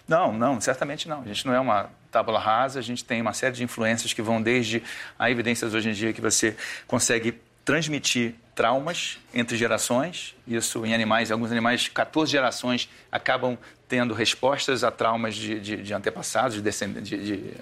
Não, 0.07 0.31
não, 0.31 0.61
certamente 0.61 1.09
não. 1.09 1.21
A 1.21 1.25
gente 1.25 1.45
não 1.45 1.53
é 1.53 1.59
uma 1.59 1.89
tábula 2.09 2.39
rasa, 2.39 2.79
a 2.79 2.81
gente 2.81 3.03
tem 3.03 3.21
uma 3.21 3.33
série 3.33 3.55
de 3.55 3.63
influências 3.63 4.13
que 4.13 4.21
vão 4.21 4.41
desde 4.41 4.81
a 5.19 5.29
evidências 5.29 5.73
hoje 5.73 5.89
em 5.89 5.93
dia 5.93 6.13
que 6.13 6.21
você 6.21 6.55
consegue 6.87 7.41
transmitir 7.65 8.35
traumas 8.53 9.17
entre 9.33 9.57
gerações. 9.57 10.35
Isso 10.47 10.85
em 10.85 10.93
animais, 10.93 11.29
em 11.29 11.33
alguns 11.33 11.51
animais, 11.51 11.87
14 11.89 12.31
gerações 12.31 12.87
acabam 13.11 13.57
tendo 13.89 14.13
respostas 14.13 14.83
a 14.83 14.91
traumas 14.91 15.35
de, 15.35 15.59
de, 15.59 15.77
de 15.77 15.93
antepassados, 15.93 16.61
de, 16.61 17.01
de, 17.01 17.17
de 17.17 17.53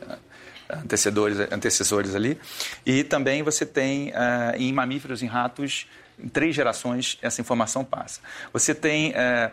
antecedores, 0.69 1.39
antecessores 1.51 2.13
ali. 2.13 2.37
E 2.85 3.03
também 3.03 3.41
você 3.41 3.65
tem 3.65 4.09
uh, 4.09 4.55
em 4.57 4.71
mamíferos, 4.71 5.23
em 5.23 5.27
ratos, 5.27 5.87
em 6.19 6.27
três 6.27 6.55
gerações 6.55 7.17
essa 7.21 7.41
informação 7.41 7.83
passa. 7.83 8.21
Você 8.51 8.75
tem 8.75 9.11
uh, 9.11 9.51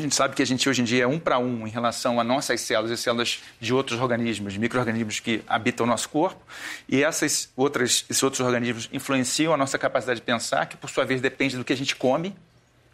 a 0.00 0.02
gente 0.02 0.14
sabe 0.14 0.34
que 0.34 0.42
a 0.42 0.46
gente 0.46 0.68
hoje 0.68 0.80
em 0.80 0.84
dia 0.84 1.04
é 1.04 1.06
um 1.06 1.18
para 1.18 1.38
um 1.38 1.66
em 1.66 1.70
relação 1.70 2.18
a 2.18 2.24
nossas 2.24 2.60
células 2.62 2.90
e 2.90 3.00
células 3.00 3.40
de 3.60 3.72
outros 3.72 4.00
organismos, 4.00 4.56
micro-organismos 4.56 5.20
que 5.20 5.42
habitam 5.46 5.84
o 5.84 5.88
nosso 5.88 6.08
corpo, 6.08 6.40
e 6.88 7.02
essas 7.02 7.50
outras, 7.56 8.04
esses 8.08 8.22
outros 8.22 8.40
organismos 8.40 8.88
influenciam 8.92 9.52
a 9.52 9.56
nossa 9.56 9.78
capacidade 9.78 10.20
de 10.20 10.26
pensar, 10.26 10.66
que 10.66 10.76
por 10.76 10.88
sua 10.90 11.04
vez 11.04 11.20
depende 11.20 11.56
do 11.56 11.64
que 11.64 11.72
a 11.72 11.76
gente 11.76 11.94
come. 11.94 12.34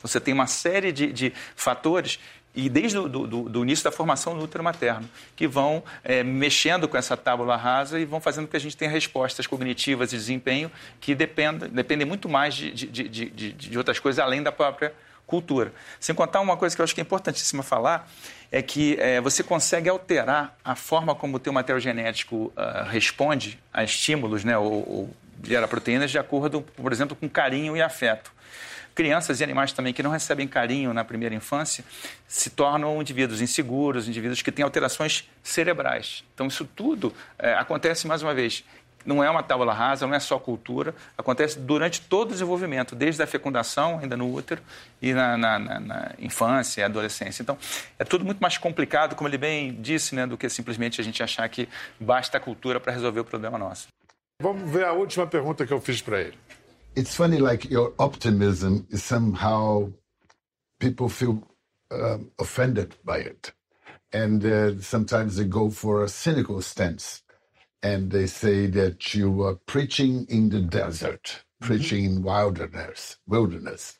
Você 0.02 0.20
tem 0.20 0.34
uma 0.34 0.46
série 0.46 0.92
de, 0.92 1.12
de 1.12 1.32
fatores 1.54 2.18
e 2.54 2.70
desde 2.70 2.96
o 2.98 3.06
do, 3.06 3.62
início 3.62 3.84
da 3.84 3.92
formação 3.92 4.36
do 4.36 4.42
útero 4.42 4.64
materno, 4.64 5.08
que 5.36 5.46
vão 5.46 5.84
é, 6.02 6.24
mexendo 6.24 6.88
com 6.88 6.96
essa 6.96 7.14
tábula 7.14 7.54
rasa 7.54 8.00
e 8.00 8.04
vão 8.06 8.18
fazendo 8.18 8.46
com 8.46 8.52
que 8.52 8.56
a 8.56 8.60
gente 8.60 8.76
tenha 8.76 8.90
respostas 8.90 9.46
cognitivas 9.46 10.12
e 10.12 10.16
desempenho 10.16 10.72
que 10.98 11.14
dependem, 11.14 11.68
dependem 11.68 12.06
muito 12.06 12.28
mais 12.28 12.54
de, 12.54 12.72
de, 12.72 13.08
de, 13.08 13.52
de 13.52 13.78
outras 13.78 13.98
coisas 13.98 14.18
além 14.18 14.42
da 14.42 14.50
própria 14.50 14.94
cultura. 15.26 15.72
Sem 15.98 16.14
contar 16.14 16.40
uma 16.40 16.56
coisa 16.56 16.74
que 16.74 16.80
eu 16.80 16.84
acho 16.84 16.94
que 16.94 17.00
é 17.00 17.02
importantíssima 17.02 17.62
falar, 17.62 18.08
é 18.50 18.62
que 18.62 18.96
é, 19.00 19.20
você 19.20 19.42
consegue 19.42 19.88
alterar 19.88 20.56
a 20.64 20.74
forma 20.74 21.14
como 21.14 21.36
o 21.36 21.40
teu 21.40 21.52
material 21.52 21.80
genético 21.80 22.52
uh, 22.56 22.88
responde 22.88 23.58
a 23.72 23.82
estímulos, 23.82 24.44
né, 24.44 24.56
ou, 24.56 24.72
ou 24.72 25.16
gera 25.42 25.66
proteínas 25.66 26.10
de 26.10 26.18
acordo, 26.18 26.62
por 26.62 26.92
exemplo, 26.92 27.16
com 27.16 27.28
carinho 27.28 27.76
e 27.76 27.82
afeto. 27.82 28.32
Crianças 28.94 29.40
e 29.40 29.44
animais 29.44 29.72
também 29.72 29.92
que 29.92 30.02
não 30.02 30.10
recebem 30.10 30.48
carinho 30.48 30.94
na 30.94 31.04
primeira 31.04 31.34
infância 31.34 31.84
se 32.26 32.48
tornam 32.48 32.98
indivíduos 32.98 33.42
inseguros, 33.42 34.08
indivíduos 34.08 34.40
que 34.40 34.50
têm 34.50 34.64
alterações 34.64 35.28
cerebrais. 35.42 36.24
Então, 36.34 36.46
isso 36.46 36.64
tudo 36.64 37.12
é, 37.38 37.52
acontece, 37.54 38.06
mais 38.06 38.22
uma 38.22 38.32
vez, 38.32 38.64
não 39.06 39.22
é 39.22 39.30
uma 39.30 39.42
tábua 39.42 39.72
rasa, 39.72 40.06
não 40.06 40.14
é 40.14 40.18
só 40.18 40.38
cultura, 40.38 40.94
acontece 41.16 41.58
durante 41.58 42.00
todo 42.00 42.28
o 42.28 42.32
desenvolvimento, 42.32 42.94
desde 42.94 43.22
a 43.22 43.26
fecundação, 43.26 43.98
ainda 44.00 44.16
no 44.16 44.32
útero, 44.32 44.60
e 45.00 45.12
na, 45.12 45.36
na, 45.36 45.58
na, 45.58 45.80
na 45.80 46.14
infância 46.18 46.80
e 46.80 46.84
adolescência. 46.84 47.42
Então, 47.42 47.56
é 47.98 48.04
tudo 48.04 48.24
muito 48.24 48.40
mais 48.40 48.58
complicado, 48.58 49.14
como 49.14 49.28
ele 49.28 49.38
bem 49.38 49.80
disse, 49.80 50.14
né, 50.14 50.26
do 50.26 50.36
que 50.36 50.48
simplesmente 50.48 51.00
a 51.00 51.04
gente 51.04 51.22
achar 51.22 51.48
que 51.48 51.68
basta 52.00 52.36
a 52.36 52.40
cultura 52.40 52.80
para 52.80 52.92
resolver 52.92 53.20
o 53.20 53.24
problema 53.24 53.56
nosso. 53.56 53.88
Vamos 54.42 54.70
ver 54.70 54.84
a 54.84 54.92
última 54.92 55.26
pergunta 55.26 55.66
que 55.66 55.72
eu 55.72 55.80
fiz 55.80 56.02
para 56.02 56.20
ele. 56.20 56.36
It's 56.96 57.14
funny, 57.14 57.38
like 57.38 57.72
your 57.72 57.94
optimism 57.98 58.86
is 58.90 59.02
somehow 59.02 59.92
people 60.78 61.08
feel 61.08 61.42
um, 61.90 62.30
offended 62.38 62.96
by 63.04 63.18
it. 63.20 63.52
And 64.12 64.44
uh, 64.44 64.80
sometimes 64.80 65.36
they 65.36 65.44
go 65.44 65.70
for 65.70 66.04
a 66.04 66.08
cynical 66.08 66.60
stance. 66.62 67.22
And 67.86 68.10
they 68.10 68.26
say 68.26 68.66
that 68.66 69.14
you 69.14 69.42
are 69.46 69.56
preaching 69.74 70.26
in 70.28 70.48
the 70.48 70.60
desert, 70.82 71.24
mm-hmm. 71.24 71.66
preaching 71.66 72.04
in 72.04 72.22
wilderness, 72.22 73.16
wilderness. 73.26 73.98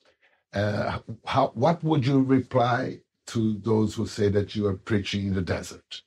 Uh, 0.53 0.99
how, 1.25 1.47
what 1.55 1.83
would 1.85 2.05
you 2.07 2.21
reply 2.23 2.99
to 3.27 3.41
those 3.71 3.95
who 3.95 4.07
say 4.07 4.29
that 4.37 4.57
you 4.57 4.67
are 4.67 4.79
preaching 4.91 5.23
in 5.29 5.35
the 5.35 5.47
desert? 5.57 6.03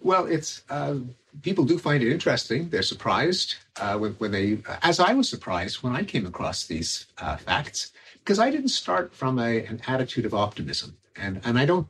Well, 0.00 0.26
it's 0.26 0.62
uh, 0.68 0.96
people 1.42 1.64
do 1.64 1.78
find 1.78 2.02
it 2.02 2.12
interesting. 2.12 2.68
They're 2.68 2.92
surprised 2.94 3.56
uh, 3.80 3.96
when, 3.98 4.12
when, 4.20 4.30
they, 4.30 4.58
as 4.82 5.00
I 5.00 5.12
was 5.14 5.28
surprised 5.28 5.82
when 5.82 5.96
I 5.96 6.04
came 6.04 6.26
across 6.26 6.66
these 6.66 7.06
uh, 7.18 7.36
facts, 7.36 7.92
because 8.18 8.38
I 8.38 8.50
didn't 8.50 8.68
start 8.82 9.14
from 9.14 9.38
a, 9.38 9.64
an 9.64 9.80
attitude 9.86 10.26
of 10.26 10.34
optimism, 10.34 10.96
and 11.16 11.40
and 11.44 11.58
I 11.58 11.64
don't 11.64 11.88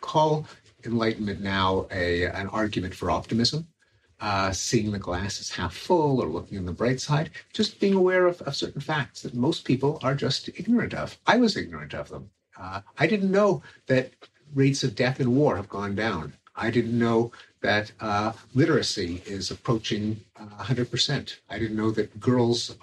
call 0.00 0.46
enlightenment 0.84 1.40
now 1.40 1.86
a 1.90 2.24
an 2.24 2.48
argument 2.48 2.94
for 2.94 3.10
optimism 3.10 3.66
uh, 4.20 4.50
seeing 4.50 4.92
the 4.92 4.98
glass 4.98 5.40
as 5.40 5.50
half 5.50 5.74
full 5.74 6.22
or 6.22 6.28
looking 6.28 6.58
on 6.58 6.66
the 6.66 6.72
bright 6.72 7.00
side, 7.00 7.30
just 7.52 7.80
being 7.80 7.94
aware 7.94 8.26
of, 8.26 8.40
of, 8.42 8.56
certain 8.56 8.80
facts 8.80 9.22
that 9.22 9.34
most 9.34 9.64
people 9.64 9.98
are 10.02 10.14
just 10.14 10.48
ignorant 10.48 10.94
of. 10.94 11.18
I 11.26 11.36
was 11.36 11.56
ignorant 11.56 11.94
of 11.94 12.08
them. 12.08 12.30
Uh, 12.58 12.80
I 12.98 13.06
didn't 13.06 13.30
know 13.30 13.62
that 13.86 14.12
rates 14.54 14.82
of 14.82 14.94
death 14.94 15.20
in 15.20 15.34
war 15.34 15.56
have 15.56 15.68
gone 15.68 15.94
down. 15.94 16.32
I 16.54 16.70
didn't 16.70 16.98
know 16.98 17.32
that 17.60 17.92
uh, 18.00 18.32
literacy 18.54 19.22
is 19.26 19.50
approaching 19.50 20.20
100%. 20.38 21.32
Uh, 21.32 21.34
I 21.50 21.58
didn't 21.58 21.76
know 21.76 21.90
that 21.90 22.18
girls 22.18 22.74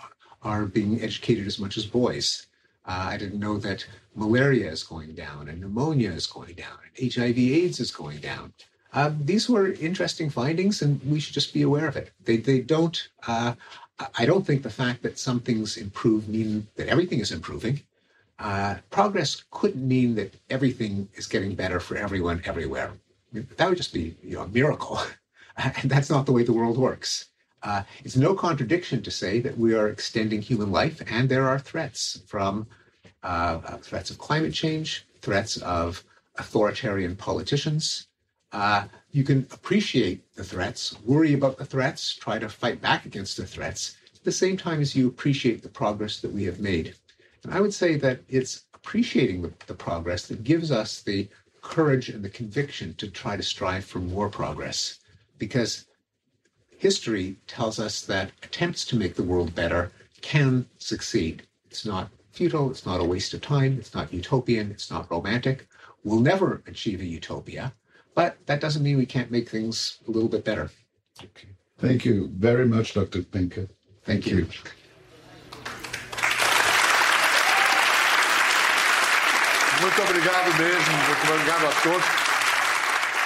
are 0.44 0.66
being 0.66 1.02
educated 1.02 1.48
as 1.48 1.58
much 1.58 1.78
as 1.78 1.86
boys. 1.86 2.46
Uh, 2.86 3.08
I 3.10 3.18
didn't 3.18 3.40
know 3.40 3.58
that 3.60 3.86
malaria 4.16 4.70
is 4.70 4.84
going 4.84 5.16
down 5.16 5.48
and 5.48 5.62
pneumonia 5.62 6.12
is 6.12 6.28
going 6.28 6.54
down 6.54 6.78
and 6.86 7.14
HIV 7.14 7.38
AIDS 7.38 7.80
is 7.80 7.92
going 7.92 8.20
down. 8.20 8.54
Um, 8.94 9.20
these 9.26 9.50
were 9.50 9.74
interesting 9.74 10.30
findings, 10.30 10.82
and 10.82 11.02
we 11.04 11.20
should 11.20 11.34
just 11.34 11.54
be 11.54 11.64
aware 11.64 11.88
of 11.88 11.98
it. 11.98 12.12
They, 12.24 12.38
they 12.38 12.60
don't. 12.62 13.10
Uh, 13.28 13.54
I 14.16 14.26
don't 14.26 14.46
think 14.46 14.64
the 14.64 14.70
fact 14.70 15.04
that 15.04 15.20
some 15.20 15.40
things 15.40 15.78
improve 15.78 16.28
mean 16.28 16.68
that 16.76 16.88
everything 16.88 17.20
is 17.20 17.32
improving. 17.32 17.82
Uh, 18.40 18.76
progress 18.90 19.44
couldn't 19.52 19.88
mean 19.88 20.16
that 20.16 20.34
everything 20.50 21.08
is 21.16 21.28
getting 21.28 21.56
better 21.56 21.80
for 21.80 21.96
everyone 21.96 22.42
everywhere. 22.46 22.92
That 23.32 23.70
would 23.70 23.78
just 23.78 23.94
be 23.94 24.16
you 24.24 24.36
know, 24.36 24.42
a 24.44 24.48
miracle, 24.48 25.00
and 25.58 25.90
that's 25.90 26.10
not 26.10 26.26
the 26.26 26.32
way 26.32 26.44
the 26.44 26.54
world 26.54 26.78
works. 26.78 27.30
Uh, 27.64 27.84
it's 28.04 28.18
no 28.18 28.34
contradiction 28.36 29.02
to 29.02 29.12
say 29.12 29.40
that 29.40 29.58
we 29.58 29.74
are 29.74 29.88
extending 29.88 30.42
human 30.42 30.72
life, 30.72 31.02
and 31.08 31.30
there 31.30 31.48
are 31.48 31.58
threats 31.58 32.22
from 32.28 32.68
uh, 33.24 33.60
uh, 33.66 33.78
threats 33.78 34.12
of 34.12 34.18
climate 34.18 34.54
change, 34.54 35.08
threats 35.22 35.58
of 35.58 36.04
authoritarian 36.38 37.16
politicians, 37.16 38.08
uh, 38.54 38.86
you 39.12 39.24
can 39.24 39.48
appreciate 39.52 40.34
the 40.36 40.44
threats, 40.44 40.96
worry 41.04 41.34
about 41.34 41.58
the 41.58 41.66
threats, 41.66 42.14
try 42.14 42.40
to 42.40 42.48
fight 42.48 42.82
back 42.82 43.06
against 43.06 43.36
the 43.36 43.46
threats, 43.46 43.96
at 44.16 44.24
the 44.24 44.32
same 44.32 44.56
time 44.56 44.80
as 44.80 44.96
you 44.96 45.08
appreciate 45.08 45.62
the 45.62 45.70
progress 45.70 46.22
that 46.22 46.32
we 46.32 46.44
have 46.44 46.60
made. 46.60 46.96
And 47.44 47.54
I 47.54 47.60
would 47.60 47.74
say 47.74 47.98
that 47.98 48.22
it's 48.30 48.64
appreciating 48.74 49.42
the, 49.42 49.52
the 49.68 49.74
progress 49.74 50.28
that 50.28 50.44
gives 50.44 50.72
us 50.72 51.02
the 51.02 51.28
courage 51.62 52.10
and 52.10 52.24
the 52.24 52.30
conviction 52.30 52.94
to 52.96 53.10
try 53.10 53.36
to 53.36 53.44
strive 53.44 53.86
for 53.86 54.00
more 54.00 54.30
progress. 54.30 55.00
Because 55.38 55.86
history 56.78 57.38
tells 57.48 57.80
us 57.80 58.02
that 58.02 58.32
attempts 58.44 58.86
to 58.86 58.96
make 58.96 59.16
the 59.16 59.24
world 59.24 59.56
better 59.56 59.92
can 60.22 60.66
succeed. 60.78 61.44
It's 61.70 61.86
not 61.86 62.10
futile, 62.32 62.70
it's 62.72 62.86
not 62.86 63.00
a 63.00 63.06
waste 63.06 63.34
of 63.34 63.42
time, 63.42 63.78
it's 63.80 63.94
not 63.94 64.14
utopian, 64.14 64.72
it's 64.72 64.92
not 64.92 65.10
romantic. 65.10 65.68
We'll 66.04 66.20
never 66.20 66.62
achieve 66.68 67.02
a 67.02 67.06
utopia, 67.06 67.74
but 68.16 68.38
that 68.46 68.60
doesn't 68.62 68.84
mean 68.84 68.98
we 68.98 69.06
can't 69.06 69.32
make 69.32 69.50
things 69.50 70.00
a 70.08 70.12
little 70.12 70.30
bit 70.30 70.44
better. 70.44 70.70
Okay. 71.20 71.48
Thank 71.78 72.06
you 72.06 72.30
very 72.34 72.66
much, 72.66 72.94
Dr. 72.94 73.24
Pinker. 73.24 73.68
Thank, 74.06 74.24
Thank 74.24 74.28
you. 74.28 74.38
you. 74.38 74.48
Muito 79.82 80.02
obrigado 80.02 80.58
mesmo, 80.58 80.94
muito 81.08 81.32
obrigado 81.34 81.66
a 81.66 81.82
todos. 81.82 82.06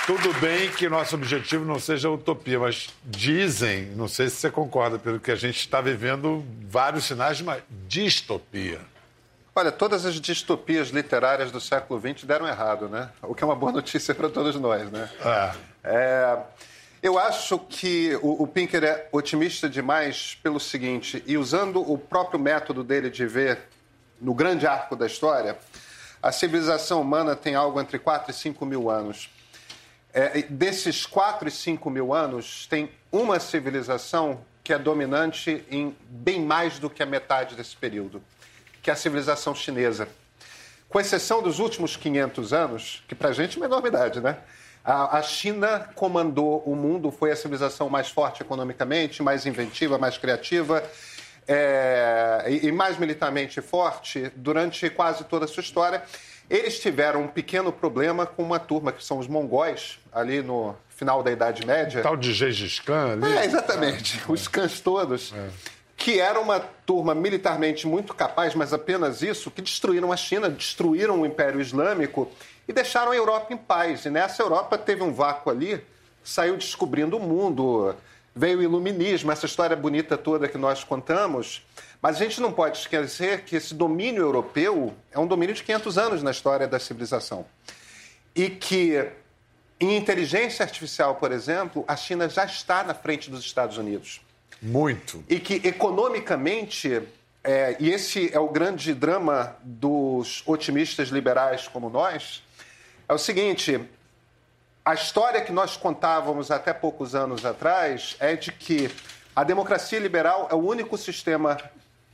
Tudo 0.08 0.34
bem 0.40 0.72
que 0.72 0.88
nosso 0.90 1.16
objetivo 1.16 1.66
não 1.66 1.80
seja 1.80 2.10
utopia, 2.10 2.58
mas 2.58 2.90
dizem, 3.04 3.88
não 3.96 4.08
sei 4.08 4.30
se 4.30 4.38
você 4.38 4.50
concorda, 4.50 4.98
pelo 4.98 5.20
que 5.20 5.30
a 5.30 5.36
gente 5.36 5.58
está 5.58 5.82
vivendo 5.82 6.44
vários 6.68 7.04
sinais 7.04 7.38
de 7.38 7.44
uma 7.44 7.60
distopia. 7.88 8.80
Olha, 9.58 9.72
todas 9.72 10.06
as 10.06 10.22
distopias 10.22 10.90
literárias 10.90 11.52
do 11.52 11.60
século 11.60 12.00
XX 12.00 12.26
deram 12.26 12.48
errado, 12.48 12.88
né? 12.88 13.10
O 13.24 13.34
que 13.34 13.44
é 13.44 13.48
uma 13.48 13.56
boa 13.56 13.72
notícia 13.74 14.14
para 14.14 14.30
todos 14.30 14.56
nós, 14.56 14.92
né? 14.92 15.10
É. 15.26 15.52
é 15.84 16.40
eu 17.02 17.18
acho 17.18 17.58
que 17.58 18.16
o, 18.22 18.44
o, 18.44 18.48
Pinker 18.48 18.84
é 18.84 19.10
otimista 19.12 19.68
demais 19.68 20.38
pelo 20.44 20.60
seguinte, 20.60 21.24
e 21.26 21.40
usando 21.40 21.82
o 21.82 21.98
próprio 21.98 22.40
método 22.40 22.84
dele 22.84 23.10
de 23.10 23.26
ver 23.26 23.62
no 24.22 24.32
grande 24.32 24.68
arco 24.68 24.96
da 24.96 25.08
história, 25.08 25.58
a 26.22 26.32
civilização 26.32 27.02
humana 27.02 27.36
tem 27.36 27.56
algo 27.56 27.82
entre 27.82 27.98
4 27.98 28.30
e 28.30 28.34
5 28.36 28.64
mil 28.64 28.92
anos. 28.92 29.28
É, 30.14 30.44
desses 30.44 31.04
4 31.08 31.48
e 31.48 31.52
5 31.52 31.90
mil 31.90 32.14
anos, 32.14 32.68
tem 32.68 32.92
uma 33.12 33.40
civilização 33.40 34.40
que 34.64 34.72
é 34.72 34.78
dominante 34.78 35.66
em 35.72 35.98
bem 36.08 36.42
mais 36.46 36.78
do 36.78 36.92
que 36.92 37.02
a 37.02 37.08
metade 37.08 37.56
desse 37.56 37.76
período, 37.76 38.22
que 38.88 38.92
é 38.92 38.94
a 38.94 38.96
civilização 38.96 39.54
chinesa. 39.54 40.08
Com 40.88 40.98
exceção 40.98 41.44
dos 41.44 41.60
últimos 41.60 41.98
500 41.98 42.54
anos, 42.54 43.04
que 43.06 43.14
para 43.14 43.28
a 43.28 43.34
gente 43.34 43.58
é 43.58 43.60
uma 43.60 43.66
enormidade, 43.66 44.22
né? 44.22 44.38
A, 44.82 45.22
China 45.22 45.90
comandou 45.94 46.64
o 46.66 46.74
mundo, 46.74 47.12
foi 47.12 47.30
a 47.30 47.36
civilização 47.36 47.90
mais 47.90 48.08
forte 48.08 48.42
economicamente, 48.42 49.22
mais 49.22 49.46
inventiva, 49.46 49.98
mais 49.98 50.18
criativa 50.18 50.82
é, 51.46 52.46
e, 52.48 52.68
e 52.68 52.72
mais 52.72 52.98
militarmente 52.98 53.60
forte 53.60 54.32
durante 54.38 54.90
quase 54.90 55.26
toda 55.26 55.44
a 55.44 55.48
sua 55.50 55.60
história. 55.60 56.02
Eles 56.50 56.80
tiveram 56.80 57.24
um 57.24 57.28
pequeno 57.28 57.74
problema 57.74 58.26
com 58.26 58.42
uma 58.42 58.58
turma 58.58 58.94
que 58.94 59.04
são 59.04 59.20
os 59.20 59.28
mongóis, 59.28 60.00
ali 60.14 60.42
no 60.42 60.74
final 60.88 61.22
da 61.22 61.30
Idade 61.30 61.66
Média. 61.66 62.02
Tal 62.02 62.16
de 62.16 62.32
Gengis 62.32 62.80
Khan 62.80 63.12
ali? 63.12 63.38
É, 63.38 63.44
exatamente. 63.44 64.18
É. 64.18 64.32
Os 64.32 64.48
cães 64.48 64.80
todos. 64.80 65.34
É. 65.36 65.77
Que 65.98 66.22
era 66.22 66.40
uma 66.40 66.60
turma 66.60 67.14
militarmente 67.14 67.86
muito 67.86 68.14
capaz, 68.14 68.56
mas 68.56 68.72
apenas 68.72 69.22
isso, 69.22 69.52
que 69.52 69.62
destruíram 69.62 70.14
a 70.14 70.16
China, 70.16 70.50
destruíram 70.50 71.20
o 71.20 71.26
Império 71.26 71.60
Islâmico 71.60 72.32
e 72.68 72.72
deixaram 72.72 73.12
a 73.12 73.16
Europa 73.16 73.54
em 73.54 73.58
paz. 73.58 74.06
E 74.06 74.10
nessa 74.10 74.42
Europa 74.42 74.78
teve 74.78 75.04
um 75.04 75.12
vácuo 75.12 75.52
ali, 75.52 75.84
saiu 76.24 76.56
descobrindo 76.56 77.18
o 77.18 77.20
mundo, 77.20 77.94
veio 78.36 78.60
o 78.60 78.64
iluminismo, 78.64 79.32
essa 79.32 79.48
história 79.48 79.76
bonita 79.76 80.16
toda 80.16 80.48
que 80.48 80.58
nós 80.58 80.84
contamos. 80.84 81.66
Mas 82.02 82.18
a 82.18 82.20
gente 82.20 82.40
não 82.40 82.54
pode 82.54 82.78
esquecer 82.78 83.44
que 83.44 83.56
esse 83.56 83.74
domínio 83.74 84.22
europeu 84.22 84.94
é 85.12 85.18
um 85.18 85.26
domínio 85.26 85.56
de 85.56 85.64
500 85.64 85.98
anos 85.98 86.24
na 86.24 86.32
história 86.32 86.68
da 86.68 86.80
civilização. 86.80 87.46
E 88.36 88.50
que 88.50 89.10
em 89.80 89.96
inteligência 89.98 90.64
artificial, 90.64 91.16
por 91.16 91.32
exemplo, 91.32 91.84
a 91.88 91.96
China 91.96 92.30
já 92.30 92.46
está 92.46 92.84
na 92.84 92.94
frente 92.94 93.30
dos 93.30 93.42
Estados 93.42 93.78
Unidos. 93.78 94.22
Muito. 94.62 95.24
E 95.30 95.40
que 95.40 95.62
economicamente, 95.68 97.02
é, 97.44 97.76
e 97.80 97.92
esse 97.92 98.34
é 98.34 98.40
o 98.40 98.50
grande 98.50 98.94
drama 98.94 99.56
dos 99.64 100.44
otimistas 100.46 101.10
liberais 101.10 101.68
como 101.68 101.90
nós, 101.90 102.44
é 103.08 103.14
o 103.14 103.18
seguinte: 103.18 103.80
a 104.84 104.94
história 104.94 105.42
que 105.42 105.52
nós 105.52 105.78
contávamos 105.78 106.50
até 106.50 106.74
poucos 106.74 107.14
anos 107.14 107.46
atrás 107.46 108.16
é 108.20 108.36
de 108.36 108.52
que 108.52 108.90
a 109.36 109.44
democracia 109.44 110.00
liberal 110.00 110.48
é 110.52 110.56
o 110.56 110.60
único 110.60 110.98
sistema 110.98 111.58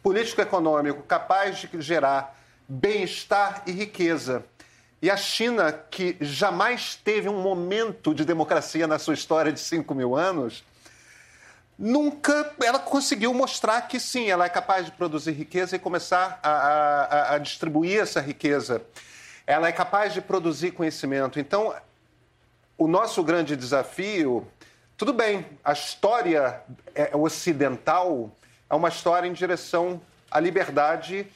político-econômico 0.02 1.02
capaz 1.04 1.60
de 1.60 1.70
gerar 1.82 2.38
bem-estar 2.68 3.64
e 3.66 3.72
riqueza. 3.72 4.44
E 5.02 5.10
a 5.10 5.18
China, 5.18 5.72
que 5.72 6.18
jamais 6.20 6.96
teve 6.96 7.30
um 7.30 7.42
momento 7.42 8.14
de 8.14 8.26
democracia 8.26 8.88
na 8.88 9.00
sua 9.00 9.14
história 9.14 9.52
de 9.52 9.60
5 9.60 9.94
mil 9.94 10.16
anos, 10.16 10.64
nunca 11.84 12.54
ela 12.64 12.80
conseguiu 12.80 13.34
mostrar 13.34 13.82
que 13.90 14.00
sim, 14.00 14.30
ela 14.30 14.46
é 14.46 14.50
capaz 14.50 14.86
de 14.86 14.92
produzir 14.94 15.34
riqueza 15.34 15.76
e 15.76 15.80
começar 15.80 16.40
a, 16.42 16.50
a, 16.50 17.36
a 17.36 17.38
distribuir 17.38 18.00
essa 18.00 18.22
riqueza. 18.22 18.82
Ela 19.46 19.68
é 19.68 19.72
capaz 19.74 20.14
de 20.14 20.22
produzir 20.22 20.72
conhecimento. 20.72 21.42
Então, 21.42 21.76
o 22.78 22.88
nosso 22.88 23.22
grande 23.22 23.58
desafio, 23.58 24.48
tudo 24.96 25.12
bem, 25.12 25.46
a 25.62 25.74
história 25.74 26.62
é 26.96 27.14
ocidental 27.14 28.32
é 28.70 28.76
uma 28.76 28.88
história 28.88 29.28
em 29.28 29.34
direção 29.34 30.02
à 30.32 30.40
liberdade, 30.40 31.28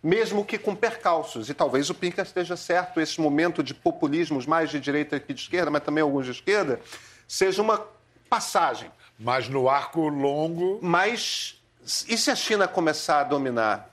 mesmo 0.00 0.44
que 0.44 0.56
com 0.56 0.74
percalços. 0.74 1.50
E 1.50 1.54
talvez 1.54 1.90
o 1.90 1.94
Pinker 1.94 2.24
esteja 2.24 2.56
certo, 2.56 3.00
esse 3.00 3.20
momento 3.20 3.60
de 3.60 3.74
populismos 3.74 4.46
mais 4.46 4.70
de 4.70 4.78
direita 4.78 5.18
que 5.18 5.34
de 5.34 5.40
esquerda, 5.40 5.68
mas 5.68 5.82
também 5.82 6.00
alguns 6.00 6.26
de 6.26 6.30
esquerda, 6.30 6.80
seja 7.26 7.60
uma 7.60 7.84
passagem. 8.30 8.88
Mas 9.18 9.48
no 9.48 9.68
arco 9.68 10.08
longo. 10.08 10.78
Mas 10.82 11.56
e 12.08 12.18
se 12.18 12.30
a 12.30 12.36
China 12.36 12.66
começar 12.66 13.20
a 13.20 13.24
dominar? 13.24 13.90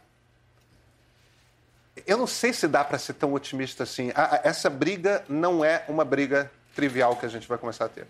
Eu 2.07 2.17
não 2.17 2.25
sei 2.25 2.51
se 2.51 2.67
dá 2.67 2.83
para 2.83 2.97
ser 2.97 3.13
tão 3.13 3.33
otimista 3.33 3.83
assim. 3.83 4.11
Essa 4.43 4.69
briga 4.69 5.23
não 5.29 5.63
é 5.63 5.85
uma 5.87 6.03
briga 6.03 6.51
trivial 6.75 7.15
que 7.15 7.25
a 7.25 7.29
gente 7.29 7.47
vai 7.47 7.57
começar 7.57 7.85
a 7.85 7.89
ter. 7.89 8.07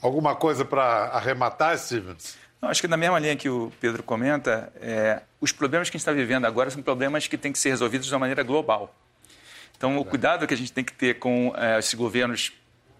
Alguma 0.00 0.34
coisa 0.34 0.64
para 0.64 1.08
arrematar, 1.08 1.78
Stevens? 1.78 2.36
Não, 2.60 2.70
acho 2.70 2.80
que 2.80 2.88
na 2.88 2.96
mesma 2.96 3.18
linha 3.18 3.36
que 3.36 3.50
o 3.50 3.70
Pedro 3.80 4.02
comenta, 4.02 4.72
é, 4.80 5.20
os 5.40 5.52
problemas 5.52 5.90
que 5.90 5.96
a 5.96 5.98
gente 5.98 6.02
está 6.02 6.12
vivendo 6.12 6.46
agora 6.46 6.70
são 6.70 6.82
problemas 6.82 7.26
que 7.26 7.36
têm 7.36 7.52
que 7.52 7.58
ser 7.58 7.68
resolvidos 7.68 8.06
de 8.06 8.14
uma 8.14 8.20
maneira 8.20 8.42
global. 8.42 8.94
Então, 9.76 9.98
o 9.98 10.04
cuidado 10.04 10.46
que 10.46 10.54
a 10.54 10.56
gente 10.56 10.72
tem 10.72 10.82
que 10.82 10.92
ter 10.92 11.18
com 11.18 11.52
é, 11.54 11.78
esses 11.78 11.92
governos 11.92 12.52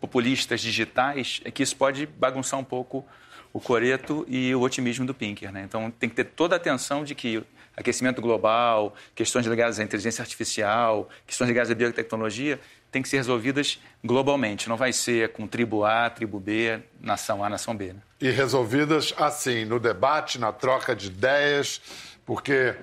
populistas 0.06 0.60
digitais 0.60 1.40
é 1.44 1.50
que 1.50 1.62
isso 1.62 1.74
pode 1.76 2.06
bagunçar 2.06 2.60
um 2.60 2.64
pouco 2.64 3.04
o 3.52 3.60
coreto 3.60 4.24
e 4.28 4.54
o 4.54 4.60
otimismo 4.60 5.04
do 5.04 5.12
Pinker. 5.12 5.50
Né? 5.50 5.62
Então, 5.64 5.90
tem 5.90 6.08
que 6.08 6.14
ter 6.14 6.24
toda 6.24 6.54
a 6.54 6.58
atenção 6.58 7.02
de 7.02 7.14
que 7.14 7.42
aquecimento 7.76 8.22
global, 8.22 8.94
questões 9.14 9.44
ligadas 9.46 9.80
à 9.80 9.82
inteligência 9.82 10.22
artificial, 10.22 11.08
questões 11.26 11.48
ligadas 11.48 11.70
à 11.70 11.74
biotecnologia, 11.74 12.60
têm 12.92 13.02
que 13.02 13.08
ser 13.08 13.16
resolvidas 13.16 13.80
globalmente. 14.04 14.68
Não 14.68 14.76
vai 14.76 14.92
ser 14.92 15.32
com 15.32 15.46
tribo 15.46 15.84
A, 15.84 16.08
tribo 16.08 16.38
B, 16.38 16.80
nação 17.00 17.42
A, 17.42 17.48
nação 17.48 17.74
B. 17.74 17.94
Né? 17.94 18.00
E 18.20 18.30
resolvidas 18.30 19.12
assim, 19.16 19.64
no 19.64 19.80
debate, 19.80 20.38
na 20.38 20.52
troca 20.52 20.94
de 20.94 21.08
ideias, 21.08 21.80
porque 22.24 22.74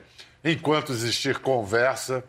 enquanto 0.43 0.91
existir 0.91 1.39
conversa, 1.39 2.23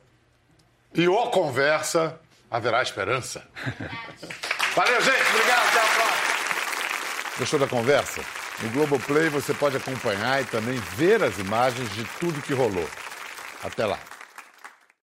e 0.94 1.08
ou 1.08 1.30
conversa, 1.30 2.20
haverá 2.50 2.80
esperança. 2.80 3.44
Valeu, 4.74 5.00
gente. 5.00 5.28
Obrigado. 5.30 5.68
Até 5.68 5.78
a 5.78 5.86
próxima. 5.94 7.38
Gostou 7.38 7.58
da 7.60 7.66
conversa? 7.66 8.20
No 8.60 8.70
Globoplay 8.70 9.28
você 9.28 9.52
pode 9.54 9.76
acompanhar 9.76 10.40
e 10.42 10.44
também 10.44 10.76
ver 10.96 11.22
as 11.22 11.38
imagens 11.38 11.90
de 11.92 12.04
tudo 12.20 12.42
que 12.42 12.52
rolou. 12.52 12.88
Até 13.62 13.86
lá. 13.86 13.98